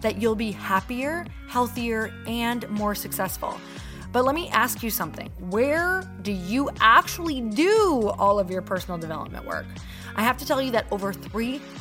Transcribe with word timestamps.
that 0.00 0.20
you'll 0.20 0.34
be 0.34 0.52
happier, 0.52 1.26
healthier, 1.48 2.12
and 2.26 2.68
more 2.70 2.94
successful. 2.94 3.58
But 4.12 4.24
let 4.24 4.34
me 4.34 4.48
ask 4.48 4.82
you 4.82 4.90
something. 4.90 5.30
Where 5.38 6.02
do 6.22 6.32
you 6.32 6.68
actually 6.80 7.40
do 7.40 8.12
all 8.18 8.38
of 8.38 8.50
your 8.50 8.62
personal 8.62 8.98
development 8.98 9.46
work? 9.46 9.66
I 10.16 10.22
have 10.22 10.36
to 10.38 10.46
tell 10.46 10.60
you 10.60 10.72
that 10.72 10.86
over 10.90 11.12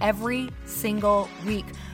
every 0.00 0.50
single 0.66 1.28
week 1.46 1.66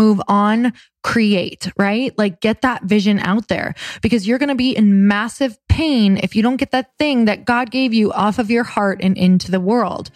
move 0.00 0.20
on, 0.28 0.72
create, 1.02 1.70
right? 1.76 2.16
Like 2.16 2.40
get 2.40 2.62
that 2.62 2.84
vision 2.84 3.18
out 3.18 3.48
there 3.48 3.74
because 4.00 4.26
you're 4.26 4.38
going 4.38 4.48
to 4.48 4.54
be 4.54 4.74
in 4.74 5.06
massive 5.06 5.58
pain 5.68 6.16
if 6.18 6.34
you 6.34 6.42
don't 6.42 6.56
get 6.56 6.70
that 6.70 6.96
thing 6.98 7.26
that 7.26 7.44
God 7.44 7.70
gave 7.70 7.92
you 7.92 8.12
off 8.12 8.38
of 8.38 8.50
your 8.50 8.64
heart 8.64 9.00
and 9.02 9.16
into 9.16 9.50
the 9.50 9.60
world. 9.60 10.10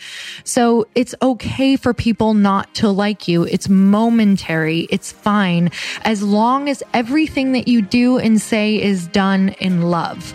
So 0.44 0.86
it's 0.94 1.14
okay 1.20 1.76
for 1.76 1.94
people 1.94 2.34
not 2.34 2.74
to 2.76 2.88
like 2.88 3.28
you. 3.28 3.44
It's 3.44 3.68
momentary. 3.68 4.86
It's 4.90 5.12
fine 5.12 5.70
as 6.02 6.22
long 6.22 6.68
as 6.68 6.82
everything 6.92 7.52
that 7.52 7.68
you 7.68 7.82
do 7.82 8.18
and 8.18 8.40
say 8.40 8.80
is 8.80 9.06
done 9.08 9.50
in 9.60 9.82
love. 9.82 10.34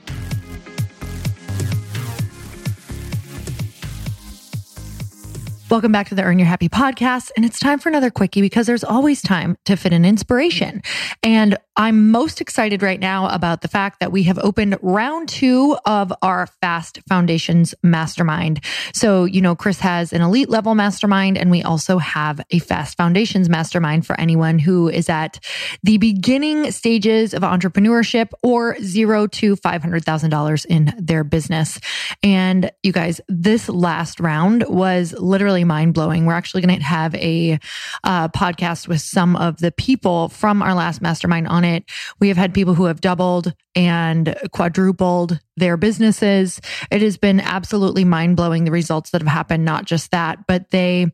Welcome 5.71 5.93
back 5.93 6.09
to 6.09 6.15
the 6.15 6.23
Earn 6.23 6.37
Your 6.37 6.49
Happy 6.49 6.67
podcast. 6.67 7.31
And 7.37 7.45
it's 7.45 7.57
time 7.57 7.79
for 7.79 7.87
another 7.87 8.11
quickie 8.11 8.41
because 8.41 8.67
there's 8.67 8.83
always 8.83 9.21
time 9.21 9.55
to 9.63 9.77
fit 9.77 9.93
an 9.93 10.03
inspiration. 10.03 10.81
And 11.23 11.57
I'm 11.77 12.11
most 12.11 12.41
excited 12.41 12.83
right 12.83 12.99
now 12.99 13.29
about 13.29 13.61
the 13.61 13.69
fact 13.69 14.01
that 14.01 14.11
we 14.11 14.23
have 14.23 14.37
opened 14.39 14.77
round 14.81 15.29
two 15.29 15.77
of 15.85 16.11
our 16.21 16.47
Fast 16.59 16.99
Foundations 17.07 17.73
Mastermind. 17.81 18.59
So, 18.93 19.23
you 19.23 19.39
know, 19.39 19.55
Chris 19.55 19.79
has 19.79 20.11
an 20.11 20.21
elite 20.21 20.49
level 20.49 20.75
mastermind, 20.75 21.37
and 21.37 21.49
we 21.49 21.63
also 21.63 21.97
have 21.97 22.41
a 22.49 22.59
Fast 22.59 22.97
Foundations 22.97 23.47
Mastermind 23.47 24.05
for 24.05 24.19
anyone 24.19 24.59
who 24.59 24.89
is 24.89 25.07
at 25.07 25.39
the 25.81 25.97
beginning 25.97 26.69
stages 26.71 27.33
of 27.33 27.43
entrepreneurship 27.43 28.31
or 28.43 28.75
zero 28.81 29.25
to 29.27 29.55
$500,000 29.55 30.65
in 30.65 30.93
their 30.99 31.23
business. 31.23 31.79
And 32.21 32.69
you 32.83 32.91
guys, 32.91 33.21
this 33.29 33.69
last 33.69 34.19
round 34.19 34.65
was 34.67 35.13
literally 35.13 35.60
mind 35.63 35.93
blowing. 35.93 36.25
We're 36.25 36.33
actually 36.33 36.61
going 36.61 36.79
to 36.79 36.83
have 36.83 37.15
a 37.15 37.59
uh, 38.03 38.27
podcast 38.29 38.87
with 38.87 39.01
some 39.01 39.35
of 39.35 39.57
the 39.57 39.71
people 39.71 40.29
from 40.29 40.61
our 40.61 40.73
last 40.73 41.01
mastermind 41.01 41.47
on 41.47 41.63
it. 41.63 41.83
We 42.19 42.27
have 42.29 42.37
had 42.37 42.53
people 42.53 42.73
who 42.73 42.85
have 42.85 43.01
doubled 43.01 43.53
and 43.75 44.35
quadrupled 44.51 45.39
their 45.57 45.77
businesses. 45.77 46.61
It 46.89 47.01
has 47.01 47.17
been 47.17 47.39
absolutely 47.39 48.03
mind 48.03 48.37
blowing 48.37 48.65
the 48.65 48.71
results 48.71 49.11
that 49.11 49.21
have 49.21 49.31
happened. 49.31 49.65
Not 49.65 49.85
just 49.85 50.11
that, 50.11 50.47
but 50.47 50.69
they 50.71 51.07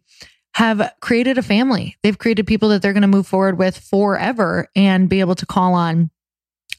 have 0.53 0.91
created 1.01 1.37
a 1.37 1.43
family. 1.43 1.97
They've 2.01 2.17
created 2.17 2.47
people 2.47 2.69
that 2.69 2.81
they're 2.81 2.93
going 2.93 3.01
to 3.01 3.07
move 3.07 3.27
forward 3.27 3.59
with 3.59 3.77
forever 3.77 4.67
and 4.75 5.07
be 5.07 5.19
able 5.19 5.35
to 5.35 5.45
call 5.45 5.75
on 5.75 6.09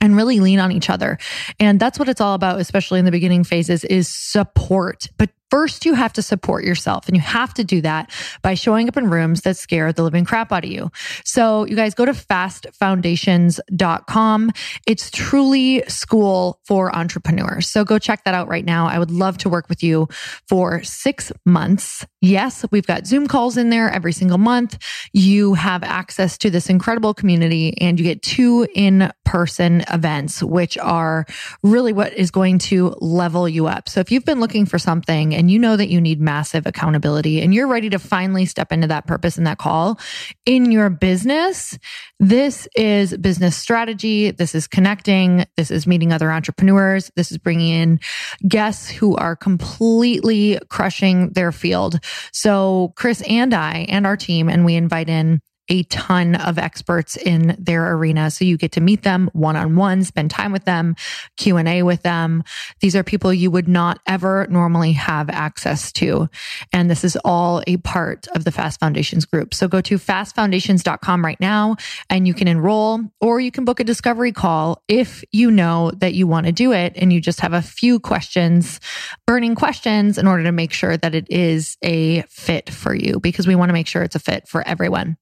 and 0.00 0.16
really 0.16 0.40
lean 0.40 0.58
on 0.58 0.72
each 0.72 0.90
other. 0.90 1.18
And 1.60 1.78
that's 1.78 1.98
what 1.98 2.08
it's 2.08 2.20
all 2.20 2.34
about, 2.34 2.60
especially 2.60 2.98
in 2.98 3.04
the 3.04 3.10
beginning 3.10 3.44
phases 3.44 3.84
is 3.84 4.08
support. 4.08 5.08
But 5.16 5.30
First, 5.50 5.86
you 5.86 5.94
have 5.94 6.12
to 6.14 6.22
support 6.22 6.64
yourself 6.64 7.08
and 7.08 7.16
you 7.16 7.22
have 7.22 7.54
to 7.54 7.64
do 7.64 7.80
that 7.80 8.10
by 8.42 8.54
showing 8.54 8.88
up 8.88 8.96
in 8.96 9.08
rooms 9.08 9.42
that 9.42 9.56
scare 9.56 9.92
the 9.92 10.02
living 10.02 10.24
crap 10.24 10.50
out 10.52 10.64
of 10.64 10.70
you. 10.70 10.90
So 11.24 11.64
you 11.64 11.76
guys 11.76 11.94
go 11.94 12.04
to 12.04 12.12
fastfoundations.com. 12.12 14.50
It's 14.86 15.10
truly 15.10 15.82
school 15.88 16.60
for 16.64 16.94
entrepreneurs. 16.94 17.68
So 17.68 17.84
go 17.84 17.98
check 17.98 18.24
that 18.24 18.34
out 18.34 18.48
right 18.48 18.64
now. 18.64 18.88
I 18.88 18.98
would 18.98 19.10
love 19.10 19.38
to 19.38 19.48
work 19.48 19.68
with 19.68 19.82
you 19.82 20.08
for 20.46 20.82
six 20.82 21.32
months. 21.46 22.06
Yes, 22.20 22.64
we've 22.70 22.86
got 22.86 23.06
Zoom 23.06 23.26
calls 23.26 23.56
in 23.56 23.70
there 23.70 23.90
every 23.90 24.12
single 24.12 24.38
month. 24.38 24.78
You 25.12 25.54
have 25.54 25.82
access 25.82 26.36
to 26.38 26.50
this 26.50 26.68
incredible 26.68 27.14
community 27.14 27.76
and 27.80 27.98
you 27.98 28.04
get 28.04 28.22
two 28.22 28.66
in 28.74 29.10
person 29.24 29.84
events, 29.92 30.42
which 30.42 30.76
are 30.78 31.26
really 31.62 31.92
what 31.92 32.12
is 32.14 32.30
going 32.30 32.58
to 32.58 32.94
level 33.00 33.48
you 33.48 33.66
up. 33.66 33.88
So 33.88 34.00
if 34.00 34.10
you've 34.10 34.24
been 34.24 34.40
looking 34.40 34.66
for 34.66 34.78
something 34.78 35.34
and 35.38 35.50
you 35.50 35.58
know 35.58 35.76
that 35.76 35.88
you 35.88 36.00
need 36.00 36.20
massive 36.20 36.66
accountability 36.66 37.40
and 37.40 37.54
you're 37.54 37.68
ready 37.68 37.88
to 37.88 37.98
finally 37.98 38.44
step 38.44 38.72
into 38.72 38.88
that 38.88 39.06
purpose 39.06 39.38
and 39.38 39.46
that 39.46 39.58
call 39.58 40.00
in 40.44 40.72
your 40.72 40.90
business, 40.90 41.78
this 42.18 42.66
is 42.74 43.16
business 43.16 43.56
strategy. 43.56 44.32
This 44.32 44.54
is 44.54 44.66
connecting. 44.66 45.46
This 45.56 45.70
is 45.70 45.86
meeting 45.86 46.12
other 46.12 46.32
entrepreneurs. 46.32 47.12
This 47.14 47.30
is 47.30 47.38
bringing 47.38 47.72
in 47.72 48.00
guests 48.48 48.90
who 48.90 49.14
are 49.14 49.36
completely 49.36 50.58
crushing 50.68 51.30
their 51.30 51.52
field. 51.52 52.00
So 52.32 52.92
Chris 52.96 53.22
and 53.28 53.54
I 53.54 53.86
and 53.88 54.06
our 54.06 54.16
team, 54.16 54.48
and 54.48 54.64
we 54.64 54.74
invite 54.74 55.08
in 55.08 55.40
a 55.68 55.82
ton 55.84 56.34
of 56.34 56.58
experts 56.58 57.16
in 57.16 57.56
their 57.58 57.92
arena. 57.92 58.30
So 58.30 58.44
you 58.44 58.56
get 58.56 58.72
to 58.72 58.80
meet 58.80 59.02
them 59.02 59.30
one 59.32 59.56
on 59.56 59.76
one, 59.76 60.04
spend 60.04 60.30
time 60.30 60.52
with 60.52 60.64
them, 60.64 60.96
Q 61.36 61.56
and 61.56 61.68
A 61.68 61.82
with 61.82 62.02
them. 62.02 62.42
These 62.80 62.96
are 62.96 63.02
people 63.02 63.32
you 63.32 63.50
would 63.50 63.68
not 63.68 64.00
ever 64.06 64.46
normally 64.50 64.92
have 64.92 65.28
access 65.30 65.92
to. 65.92 66.28
And 66.72 66.90
this 66.90 67.04
is 67.04 67.16
all 67.24 67.62
a 67.66 67.76
part 67.78 68.26
of 68.34 68.44
the 68.44 68.52
Fast 68.52 68.80
Foundations 68.80 69.24
group. 69.24 69.54
So 69.54 69.68
go 69.68 69.80
to 69.82 69.96
fastfoundations.com 69.96 71.24
right 71.24 71.40
now 71.40 71.76
and 72.08 72.26
you 72.26 72.34
can 72.34 72.48
enroll 72.48 73.00
or 73.20 73.40
you 73.40 73.50
can 73.50 73.64
book 73.64 73.80
a 73.80 73.84
discovery 73.84 74.32
call 74.32 74.82
if 74.88 75.24
you 75.32 75.50
know 75.50 75.90
that 75.98 76.14
you 76.14 76.26
want 76.26 76.46
to 76.46 76.52
do 76.52 76.72
it 76.72 76.92
and 76.96 77.12
you 77.12 77.20
just 77.20 77.40
have 77.40 77.52
a 77.52 77.62
few 77.62 78.00
questions, 78.00 78.80
burning 79.26 79.54
questions 79.54 80.18
in 80.18 80.26
order 80.26 80.44
to 80.44 80.52
make 80.52 80.72
sure 80.72 80.96
that 80.96 81.14
it 81.14 81.30
is 81.30 81.76
a 81.82 82.22
fit 82.22 82.70
for 82.70 82.94
you 82.94 83.20
because 83.20 83.46
we 83.46 83.54
want 83.54 83.68
to 83.68 83.72
make 83.72 83.86
sure 83.86 84.02
it's 84.02 84.14
a 84.16 84.20
fit 84.20 84.48
for 84.48 84.66
everyone. 84.66 85.16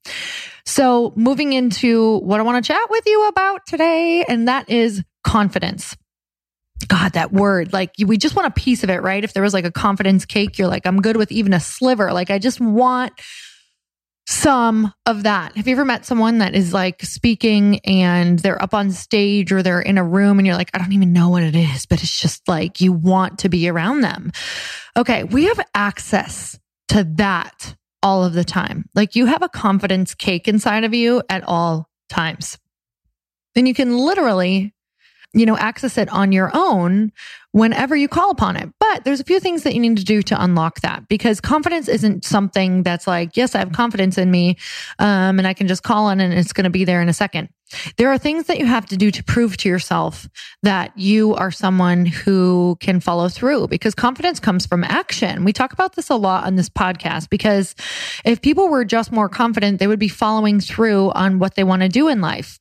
So, 0.64 1.12
moving 1.16 1.52
into 1.52 2.18
what 2.18 2.40
I 2.40 2.42
want 2.42 2.64
to 2.64 2.66
chat 2.66 2.90
with 2.90 3.04
you 3.06 3.28
about 3.28 3.66
today, 3.66 4.24
and 4.28 4.48
that 4.48 4.68
is 4.68 5.02
confidence. 5.24 5.96
God, 6.88 7.14
that 7.14 7.32
word, 7.32 7.72
like 7.72 7.92
we 8.04 8.18
just 8.18 8.36
want 8.36 8.48
a 8.48 8.50
piece 8.60 8.84
of 8.84 8.90
it, 8.90 9.02
right? 9.02 9.24
If 9.24 9.32
there 9.32 9.42
was 9.42 9.54
like 9.54 9.64
a 9.64 9.72
confidence 9.72 10.26
cake, 10.26 10.58
you're 10.58 10.68
like, 10.68 10.86
I'm 10.86 11.00
good 11.00 11.16
with 11.16 11.32
even 11.32 11.52
a 11.52 11.60
sliver. 11.60 12.12
Like, 12.12 12.30
I 12.30 12.38
just 12.38 12.60
want 12.60 13.12
some 14.26 14.92
of 15.06 15.22
that. 15.22 15.56
Have 15.56 15.68
you 15.68 15.74
ever 15.74 15.84
met 15.84 16.04
someone 16.04 16.38
that 16.38 16.54
is 16.54 16.72
like 16.72 17.02
speaking 17.02 17.78
and 17.80 18.38
they're 18.40 18.60
up 18.60 18.74
on 18.74 18.90
stage 18.90 19.52
or 19.52 19.62
they're 19.62 19.80
in 19.80 19.98
a 19.98 20.04
room 20.04 20.38
and 20.38 20.46
you're 20.46 20.56
like, 20.56 20.70
I 20.74 20.78
don't 20.78 20.92
even 20.92 21.12
know 21.12 21.28
what 21.28 21.44
it 21.44 21.54
is, 21.54 21.86
but 21.86 22.02
it's 22.02 22.20
just 22.20 22.46
like 22.48 22.80
you 22.80 22.92
want 22.92 23.38
to 23.40 23.48
be 23.48 23.68
around 23.68 24.00
them? 24.00 24.32
Okay, 24.96 25.24
we 25.24 25.44
have 25.44 25.60
access 25.74 26.58
to 26.88 27.04
that 27.14 27.76
all 28.06 28.22
of 28.22 28.34
the 28.34 28.44
time. 28.44 28.88
Like 28.94 29.16
you 29.16 29.26
have 29.26 29.42
a 29.42 29.48
confidence 29.48 30.14
cake 30.14 30.46
inside 30.46 30.84
of 30.84 30.94
you 30.94 31.22
at 31.28 31.42
all 31.42 31.90
times. 32.08 32.56
And 33.56 33.66
you 33.66 33.74
can 33.74 33.98
literally, 33.98 34.72
you 35.34 35.44
know, 35.44 35.56
access 35.56 35.98
it 35.98 36.08
on 36.10 36.30
your 36.30 36.52
own 36.54 37.10
whenever 37.56 37.96
you 37.96 38.06
call 38.06 38.30
upon 38.30 38.54
it. 38.54 38.68
But 38.78 39.04
there's 39.04 39.18
a 39.18 39.24
few 39.24 39.40
things 39.40 39.62
that 39.62 39.72
you 39.72 39.80
need 39.80 39.96
to 39.96 40.04
do 40.04 40.20
to 40.20 40.44
unlock 40.44 40.82
that 40.82 41.08
because 41.08 41.40
confidence 41.40 41.88
isn't 41.88 42.22
something 42.22 42.82
that's 42.82 43.06
like, 43.06 43.34
yes, 43.34 43.54
I 43.54 43.60
have 43.60 43.72
confidence 43.72 44.18
in 44.18 44.30
me. 44.30 44.58
Um, 44.98 45.38
and 45.38 45.46
I 45.46 45.54
can 45.54 45.66
just 45.66 45.82
call 45.82 46.04
on 46.04 46.20
and 46.20 46.34
it's 46.34 46.52
going 46.52 46.64
to 46.64 46.70
be 46.70 46.84
there 46.84 47.00
in 47.00 47.08
a 47.08 47.14
second. 47.14 47.48
There 47.96 48.10
are 48.10 48.18
things 48.18 48.46
that 48.48 48.58
you 48.58 48.66
have 48.66 48.84
to 48.86 48.96
do 48.98 49.10
to 49.10 49.24
prove 49.24 49.56
to 49.56 49.70
yourself 49.70 50.28
that 50.62 50.96
you 50.98 51.34
are 51.34 51.50
someone 51.50 52.04
who 52.04 52.76
can 52.78 53.00
follow 53.00 53.30
through 53.30 53.68
because 53.68 53.94
confidence 53.94 54.38
comes 54.38 54.66
from 54.66 54.84
action. 54.84 55.42
We 55.42 55.54
talk 55.54 55.72
about 55.72 55.96
this 55.96 56.10
a 56.10 56.14
lot 56.14 56.44
on 56.44 56.56
this 56.56 56.68
podcast 56.68 57.30
because 57.30 57.74
if 58.22 58.42
people 58.42 58.68
were 58.68 58.84
just 58.84 59.10
more 59.10 59.30
confident, 59.30 59.78
they 59.78 59.86
would 59.86 59.98
be 59.98 60.08
following 60.08 60.60
through 60.60 61.10
on 61.12 61.38
what 61.38 61.54
they 61.54 61.64
want 61.64 61.80
to 61.80 61.88
do 61.88 62.08
in 62.08 62.20
life. 62.20 62.60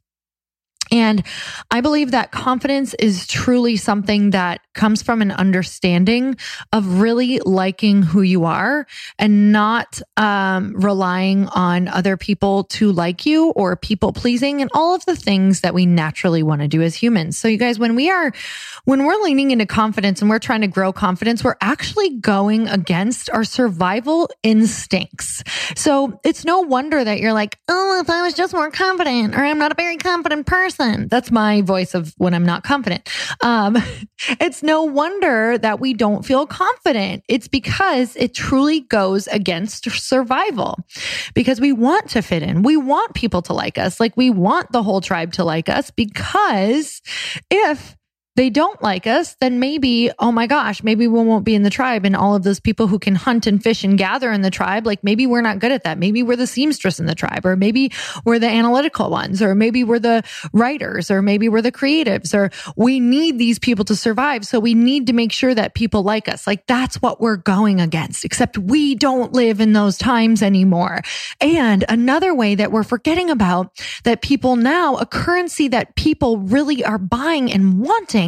And 0.95 1.23
I 1.71 1.81
believe 1.81 2.11
that 2.11 2.31
confidence 2.31 2.93
is 2.93 3.27
truly 3.27 3.75
something 3.75 4.29
that 4.29 4.61
comes 4.73 5.01
from 5.01 5.21
an 5.21 5.31
understanding 5.31 6.37
of 6.71 7.01
really 7.01 7.39
liking 7.39 8.01
who 8.01 8.21
you 8.21 8.45
are 8.45 8.87
and 9.19 9.51
not 9.51 10.01
um, 10.15 10.73
relying 10.75 11.47
on 11.47 11.89
other 11.89 12.15
people 12.15 12.63
to 12.65 12.91
like 12.91 13.25
you 13.25 13.49
or 13.51 13.75
people 13.75 14.13
pleasing 14.13 14.61
and 14.61 14.69
all 14.73 14.95
of 14.95 15.03
the 15.05 15.15
things 15.15 15.61
that 15.61 15.73
we 15.73 15.85
naturally 15.85 16.43
want 16.43 16.61
to 16.61 16.67
do 16.67 16.81
as 16.81 16.95
humans. 16.95 17.37
So 17.37 17.47
you 17.49 17.57
guys, 17.57 17.77
when 17.77 17.95
we 17.95 18.09
are, 18.09 18.31
when 18.85 19.05
we're 19.05 19.21
leaning 19.21 19.51
into 19.51 19.65
confidence 19.65 20.21
and 20.21 20.29
we're 20.29 20.39
trying 20.39 20.61
to 20.61 20.67
grow 20.67 20.93
confidence, 20.93 21.43
we're 21.43 21.57
actually 21.59 22.17
going 22.19 22.67
against 22.69 23.29
our 23.31 23.43
survival 23.43 24.29
instincts. 24.43 25.43
So 25.75 26.19
it's 26.23 26.45
no 26.45 26.61
wonder 26.61 27.03
that 27.03 27.19
you're 27.19 27.33
like, 27.33 27.57
oh, 27.67 27.99
if 27.99 28.09
I 28.09 28.21
was 28.21 28.33
just 28.33 28.53
more 28.53 28.71
confident 28.71 29.35
or 29.35 29.39
I'm 29.39 29.57
not 29.57 29.71
a 29.71 29.75
very 29.75 29.97
confident 29.97 30.45
person. 30.45 30.84
That's 31.09 31.31
my 31.31 31.61
voice 31.61 31.93
of 31.93 32.13
when 32.17 32.33
I'm 32.33 32.45
not 32.45 32.63
confident. 32.63 33.09
Um, 33.41 33.77
it's 34.39 34.63
no 34.63 34.83
wonder 34.83 35.57
that 35.57 35.79
we 35.79 35.93
don't 35.93 36.25
feel 36.25 36.45
confident. 36.45 37.23
It's 37.27 37.47
because 37.47 38.15
it 38.15 38.33
truly 38.33 38.81
goes 38.81 39.27
against 39.27 39.89
survival 39.91 40.79
because 41.33 41.59
we 41.59 41.71
want 41.71 42.09
to 42.11 42.21
fit 42.21 42.43
in. 42.43 42.63
We 42.63 42.77
want 42.77 43.13
people 43.13 43.41
to 43.43 43.53
like 43.53 43.77
us. 43.77 43.99
Like 43.99 44.15
we 44.15 44.29
want 44.29 44.71
the 44.71 44.83
whole 44.83 45.01
tribe 45.01 45.33
to 45.33 45.43
like 45.43 45.69
us 45.69 45.91
because 45.91 47.01
if 47.49 47.95
they 48.35 48.49
don't 48.49 48.81
like 48.81 49.07
us, 49.07 49.35
then 49.39 49.59
maybe, 49.59 50.11
oh 50.19 50.31
my 50.31 50.45
gosh, 50.45 50.83
maybe 50.83 51.07
we 51.07 51.21
won't 51.21 51.45
be 51.45 51.55
in 51.55 51.63
the 51.63 51.69
tribe. 51.69 52.05
And 52.05 52.15
all 52.15 52.35
of 52.35 52.43
those 52.43 52.59
people 52.59 52.87
who 52.87 52.99
can 52.99 53.15
hunt 53.15 53.47
and 53.47 53.63
fish 53.63 53.83
and 53.83 53.97
gather 53.97 54.31
in 54.31 54.41
the 54.41 54.51
tribe, 54.51 54.85
like 54.85 55.03
maybe 55.03 55.25
we're 55.25 55.41
not 55.41 55.59
good 55.59 55.71
at 55.71 55.83
that. 55.83 55.97
Maybe 55.97 56.21
we're 56.21 56.35
the 56.35 56.47
seamstress 56.47 56.99
in 56.99 57.05
the 57.05 57.15
tribe, 57.15 57.45
or 57.45 57.55
maybe 57.55 57.93
we're 58.25 58.39
the 58.39 58.49
analytical 58.49 59.09
ones, 59.09 59.41
or 59.41 59.55
maybe 59.55 59.83
we're 59.85 59.99
the 59.99 60.23
writers, 60.51 61.09
or 61.09 61.21
maybe 61.21 61.47
we're 61.47 61.61
the 61.61 61.71
creatives, 61.71 62.33
or 62.33 62.51
we 62.75 62.99
need 62.99 63.37
these 63.37 63.57
people 63.57 63.85
to 63.85 63.95
survive. 63.95 64.45
So 64.45 64.59
we 64.59 64.73
need 64.73 65.07
to 65.07 65.13
make 65.13 65.31
sure 65.31 65.53
that 65.53 65.73
people 65.73 66.03
like 66.03 66.27
us. 66.27 66.45
Like 66.45 66.67
that's 66.67 67.01
what 67.01 67.21
we're 67.21 67.37
going 67.37 67.79
against, 67.79 68.25
except 68.25 68.57
we 68.57 68.95
don't 68.95 69.31
live 69.31 69.61
in 69.61 69.71
those 69.71 69.97
times 69.97 70.43
anymore. 70.43 71.01
And 71.39 71.85
another 71.87 72.33
way 72.33 72.55
that 72.55 72.71
we're 72.71 72.83
forgetting 72.83 73.29
about 73.29 73.81
that 74.03 74.21
people 74.21 74.57
now, 74.57 74.95
a 74.97 75.05
currency 75.05 75.69
that 75.69 75.95
people 75.95 76.39
really 76.39 76.83
are 76.83 76.97
buying 76.97 77.51
and 77.51 77.79
wanting 77.79 78.24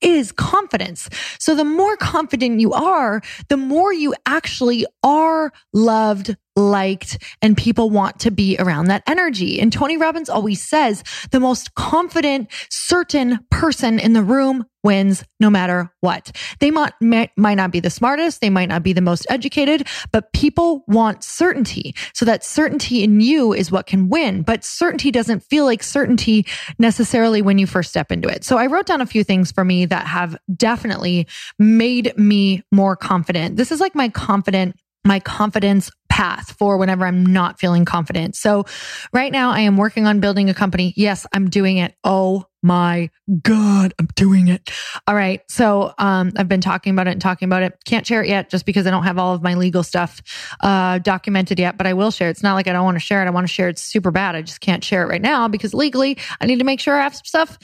is 0.00 0.32
confidence. 0.32 1.08
So 1.38 1.54
the 1.54 1.64
more 1.64 1.96
confident 1.96 2.60
you 2.60 2.72
are, 2.72 3.22
the 3.48 3.56
more 3.56 3.92
you 3.92 4.14
actually 4.26 4.86
are 5.02 5.52
loved, 5.72 6.36
liked, 6.58 7.22
and 7.40 7.56
people 7.56 7.88
want 7.90 8.20
to 8.20 8.30
be 8.30 8.56
around 8.58 8.86
that 8.86 9.02
energy. 9.06 9.60
And 9.60 9.72
Tony 9.72 9.96
Robbins 9.96 10.28
always 10.28 10.60
says 10.60 11.02
the 11.30 11.40
most 11.40 11.74
confident, 11.74 12.48
certain 12.70 13.38
person 13.50 13.98
in 13.98 14.12
the 14.12 14.22
room 14.22 14.64
wins 14.84 15.24
no 15.40 15.50
matter 15.50 15.92
what. 16.00 16.34
They 16.60 16.70
might, 16.70 16.92
might, 17.00 17.30
not 17.36 17.70
be 17.70 17.80
the 17.80 17.90
smartest. 17.90 18.40
They 18.40 18.50
might 18.50 18.68
not 18.68 18.82
be 18.82 18.92
the 18.92 19.00
most 19.00 19.26
educated, 19.28 19.86
but 20.12 20.32
people 20.32 20.84
want 20.86 21.24
certainty. 21.24 21.94
So 22.14 22.24
that 22.24 22.44
certainty 22.44 23.02
in 23.02 23.20
you 23.20 23.52
is 23.52 23.72
what 23.72 23.86
can 23.86 24.08
win, 24.08 24.42
but 24.42 24.64
certainty 24.64 25.10
doesn't 25.10 25.40
feel 25.40 25.64
like 25.64 25.82
certainty 25.82 26.46
necessarily 26.78 27.42
when 27.42 27.58
you 27.58 27.66
first 27.66 27.90
step 27.90 28.12
into 28.12 28.28
it. 28.28 28.44
So 28.44 28.56
I 28.56 28.66
wrote 28.66 28.86
down 28.86 29.00
a 29.00 29.06
few 29.06 29.24
things 29.24 29.50
for 29.50 29.64
me 29.64 29.84
that 29.86 30.06
have 30.06 30.36
definitely 30.54 31.26
made 31.58 32.16
me 32.16 32.62
more 32.70 32.96
confident. 32.96 33.56
This 33.56 33.72
is 33.72 33.80
like 33.80 33.94
my 33.94 34.08
confident 34.08 34.76
my 35.04 35.20
confidence 35.20 35.90
path 36.18 36.56
for 36.58 36.78
whenever 36.78 37.06
I'm 37.06 37.24
not 37.24 37.60
feeling 37.60 37.84
confident. 37.84 38.34
So 38.34 38.64
right 39.12 39.30
now 39.30 39.52
I 39.52 39.60
am 39.60 39.76
working 39.76 40.04
on 40.04 40.18
building 40.18 40.50
a 40.50 40.54
company. 40.54 40.92
Yes, 40.96 41.28
I'm 41.32 41.48
doing 41.48 41.76
it. 41.76 41.94
Oh 42.02 42.44
my 42.60 43.10
God, 43.40 43.94
I'm 44.00 44.08
doing 44.16 44.48
it. 44.48 44.68
All 45.06 45.14
right. 45.14 45.42
So, 45.48 45.94
um, 45.96 46.32
I've 46.36 46.48
been 46.48 46.60
talking 46.60 46.92
about 46.92 47.06
it 47.06 47.12
and 47.12 47.20
talking 47.20 47.46
about 47.46 47.62
it. 47.62 47.78
Can't 47.84 48.04
share 48.04 48.24
it 48.24 48.28
yet 48.28 48.50
just 48.50 48.66
because 48.66 48.84
I 48.84 48.90
don't 48.90 49.04
have 49.04 49.16
all 49.16 49.32
of 49.32 49.44
my 49.44 49.54
legal 49.54 49.84
stuff, 49.84 50.20
uh, 50.60 50.98
documented 50.98 51.60
yet, 51.60 51.78
but 51.78 51.86
I 51.86 51.92
will 51.92 52.10
share. 52.10 52.30
It's 52.30 52.42
not 52.42 52.54
like 52.54 52.66
I 52.66 52.72
don't 52.72 52.84
want 52.84 52.96
to 52.96 53.00
share 53.00 53.22
it. 53.22 53.28
I 53.28 53.30
want 53.30 53.46
to 53.46 53.52
share 53.52 53.68
it 53.68 53.78
super 53.78 54.10
bad. 54.10 54.34
I 54.34 54.42
just 54.42 54.60
can't 54.60 54.82
share 54.82 55.04
it 55.04 55.06
right 55.06 55.22
now 55.22 55.46
because 55.46 55.72
legally 55.72 56.18
I 56.40 56.46
need 56.46 56.58
to 56.58 56.64
make 56.64 56.80
sure 56.80 56.98
I 56.98 57.04
have 57.04 57.14
some 57.14 57.26
stuff 57.26 57.58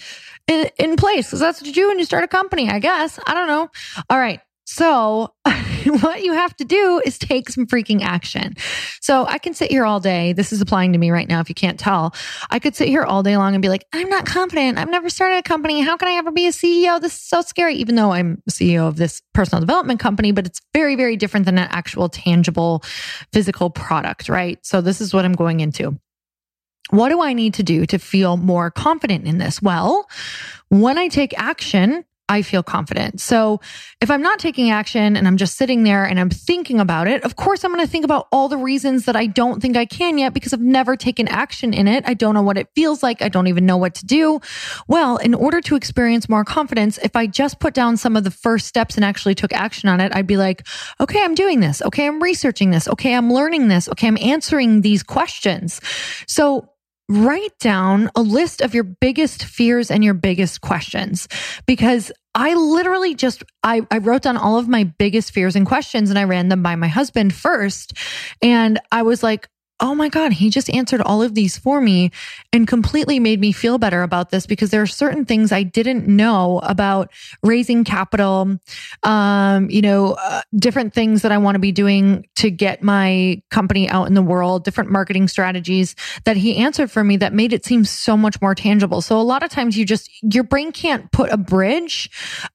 in, 0.46 0.70
in 0.78 0.94
place 0.94 1.26
because 1.26 1.40
that's 1.40 1.61
what 1.61 1.66
you 1.66 1.75
do 1.75 1.88
when 1.88 1.99
you 1.99 2.04
start 2.04 2.23
a 2.23 2.28
company, 2.28 2.70
I 2.70 2.78
guess. 2.78 3.18
I 3.26 3.34
don't 3.34 3.49
know. 3.49 3.68
All 4.08 4.18
right. 4.18 4.38
So 4.64 5.34
what 6.00 6.23
you 6.23 6.33
have 6.33 6.57
to 6.57 6.64
do 6.64 7.03
is 7.05 7.19
take 7.19 7.49
some 7.50 7.67
freaking 7.67 8.03
action. 8.03 8.55
So 9.00 9.26
I 9.26 9.38
can 9.38 9.55
sit 9.55 9.71
here 9.71 9.85
all 9.85 10.00
day. 10.00 10.33
This 10.33 10.53
is 10.53 10.61
applying 10.61 10.93
to 10.93 10.99
me 10.99 11.11
right 11.11 11.29
now. 11.29 11.41
If 11.41 11.49
you 11.49 11.55
can't 11.55 11.79
tell, 11.79 12.14
I 12.50 12.59
could 12.59 12.75
sit 12.75 12.88
here 12.88 13.05
all 13.05 13.23
day 13.23 13.37
long 13.37 13.55
and 13.55 13.61
be 13.61 13.69
like, 13.69 13.85
I'm 13.93 14.09
not 14.09 14.26
confident. 14.26 14.79
I've 14.79 14.91
never 14.91 15.11
started 15.11 15.38
a 15.38 15.43
company. 15.43 15.83
How 15.83 15.97
can 15.97 16.09
I 16.09 16.12
ever 16.12 16.31
be 16.31 16.47
a 16.47 16.50
CEO? 16.50 17.00
This 17.00 17.14
is 17.14 17.21
so 17.21 17.43
scary, 17.43 17.75
even 17.75 17.97
though 17.97 18.12
I'm 18.12 18.43
CEO 18.50 18.88
of 18.88 18.97
this 18.97 19.21
personal 19.35 19.61
development 19.61 20.00
company, 20.00 20.33
but 20.33 20.47
it's 20.47 20.61
very, 20.73 20.97
very 20.97 21.17
different 21.17 21.47
than 21.47 21.59
an 21.59 21.69
actual 21.71 22.09
tangible 22.09 22.83
physical 23.33 23.71
product, 23.71 24.29
right? 24.29 24.64
So 24.64 24.81
this 24.81 25.00
is 25.00 25.12
what 25.12 25.25
I'm 25.25 25.35
going 25.35 25.61
into. 25.61 25.99
What 26.91 27.09
do 27.09 27.23
I 27.23 27.33
need 27.33 27.55
to 27.55 27.62
do 27.62 27.87
to 27.87 27.99
feel 27.99 28.37
more 28.37 28.71
confident 28.71 29.26
in 29.26 29.38
this? 29.38 29.62
Well, 29.62 30.07
when 30.69 30.99
I 30.99 31.09
take 31.09 31.37
action, 31.38 32.05
I 32.28 32.40
feel 32.40 32.62
confident. 32.62 33.21
So 33.21 33.61
if 34.00 34.11
I'm 34.11 34.23
not 34.23 34.38
taking 34.38 34.71
action 34.71 35.14
and 35.14 35.26
I'm 35.26 35.37
just 35.37 35.57
sitting 35.57 35.83
there 35.83 36.04
and 36.04 36.19
I'm 36.19 36.31
thinking 36.31 36.81
about 36.81 37.07
it, 37.07 37.23
of 37.23 37.37
course, 37.37 37.64
I'm 37.64 37.73
going 37.73 37.85
to 37.85 37.90
think 37.90 38.04
about 38.04 38.28
all 38.33 38.49
the 38.49 38.57
reasons 38.57 39.04
that 39.04 39.14
I 39.14 39.26
don't 39.26 39.61
think 39.61 39.76
I 39.76 39.85
can 39.85 40.16
yet 40.16 40.33
because 40.33 40.54
I've 40.54 40.61
never 40.61 40.97
taken 40.97 41.28
action 41.28 41.75
in 41.75 41.87
it. 41.87 42.02
I 42.07 42.14
don't 42.14 42.33
know 42.33 42.43
what 42.43 42.57
it 42.57 42.69
feels 42.75 43.02
like. 43.02 43.21
I 43.21 43.28
don't 43.28 43.47
even 43.47 43.66
know 43.66 43.76
what 43.76 43.95
to 43.97 44.07
do. 44.07 44.40
Well, 44.88 45.19
in 45.19 45.35
order 45.35 45.61
to 45.61 45.76
experience 45.76 46.26
more 46.26 46.45
confidence, 46.45 46.99
if 47.02 47.14
I 47.14 47.26
just 47.26 47.61
put 47.61 47.75
down 47.75 47.99
some 47.99 48.16
of 48.16 48.25
the 48.25 48.31
first 48.31 48.66
steps 48.66 48.97
and 48.97 49.04
actually 49.04 49.35
took 49.35 49.52
action 49.52 49.90
on 49.90 50.00
it, 50.00 50.14
I'd 50.14 50.26
be 50.26 50.38
like, 50.38 50.66
okay, 51.00 51.23
I'm 51.23 51.35
doing 51.35 51.61
this. 51.61 51.83
Okay, 51.83 52.07
I'm 52.07 52.23
researching 52.23 52.71
this. 52.71 52.88
Okay, 52.88 53.14
I'm 53.14 53.31
learning 53.31 53.69
this. 53.69 53.87
Okay, 53.90 54.09
I'm 54.09 54.19
answering 54.19 54.81
these 54.81 55.02
questions. 55.02 55.78
So 56.26 56.71
write 57.08 57.58
down 57.58 58.11
a 58.14 58.23
list 58.23 58.61
of 58.61 58.75
your 58.75 58.84
biggest 58.84 59.44
fears 59.44 59.90
and 59.90 60.02
your 60.02 60.14
biggest 60.14 60.61
questions 60.61 61.28
because 61.66 62.11
I 62.34 62.54
literally 62.54 63.14
just 63.14 63.44
I, 63.62 63.87
I 63.90 63.99
wrote 63.99 64.23
down 64.23 64.37
all 64.37 64.58
of 64.58 64.68
my 64.68 64.84
biggest 64.84 65.32
fears 65.32 65.54
and 65.54 65.66
questions 65.66 66.11
and 66.11 66.18
I 66.18 66.25
ran 66.25 66.49
them 66.49 66.62
by 66.62 66.75
my 66.76 66.88
husband 66.88 67.34
first. 67.34 67.92
And 68.42 68.80
I 68.90 69.02
was 69.02 69.23
like, 69.23 69.49
oh 69.81 69.95
my 69.95 70.09
God, 70.09 70.33
he 70.33 70.50
just 70.50 70.71
answered 70.71 71.00
all 71.00 71.21
of 71.21 71.35
these 71.35 71.59
for 71.59 71.81
me 71.81 72.12
and 72.52 72.69
completely 72.69 73.19
made 73.19 73.40
me 73.40 73.50
feel 73.50 73.76
better 73.76 74.02
about 74.02 74.31
this 74.31 74.47
because 74.47 74.71
there 74.71 74.81
are 74.81 74.87
certain 74.87 75.25
things 75.25 75.50
I 75.50 75.64
didn't 75.64 76.07
know 76.07 76.61
about 76.62 77.11
raising 77.43 77.83
capital, 77.83 78.57
um, 79.02 79.69
you 79.71 79.83
know, 79.83 80.12
uh, 80.12 80.43
different 80.54 80.95
things 80.95 81.23
that 81.23 81.33
I 81.33 81.38
want 81.38 81.57
to 81.57 81.59
be 81.59 81.73
doing 81.73 82.25
to 82.37 82.50
get 82.50 82.85
my 82.85 83.43
company 83.50 83.88
out 83.88 84.07
in 84.07 84.14
the 84.14 84.23
world, 84.23 84.64
different 84.64 84.90
marketing 84.93 85.26
strategies 85.26 85.97
that 86.25 86.37
he 86.37 86.57
answered 86.57 86.90
for 86.90 87.02
me 87.02 87.16
that 87.16 87.33
made 87.33 87.52
it 87.52 87.64
seem 87.64 87.85
so 87.85 88.16
much 88.16 88.40
more 88.40 88.54
tangible. 88.54 89.00
So 89.00 89.21
a 89.21 89.23
lot 89.23 89.43
of 89.43 89.50
times 89.50 89.76
you 89.76 89.85
just, 89.85 90.09
your 90.23 90.45
brain 90.45 90.71
can't 90.71 91.11
put 91.11 91.33
a 91.33 91.37
bridge, 91.37 92.11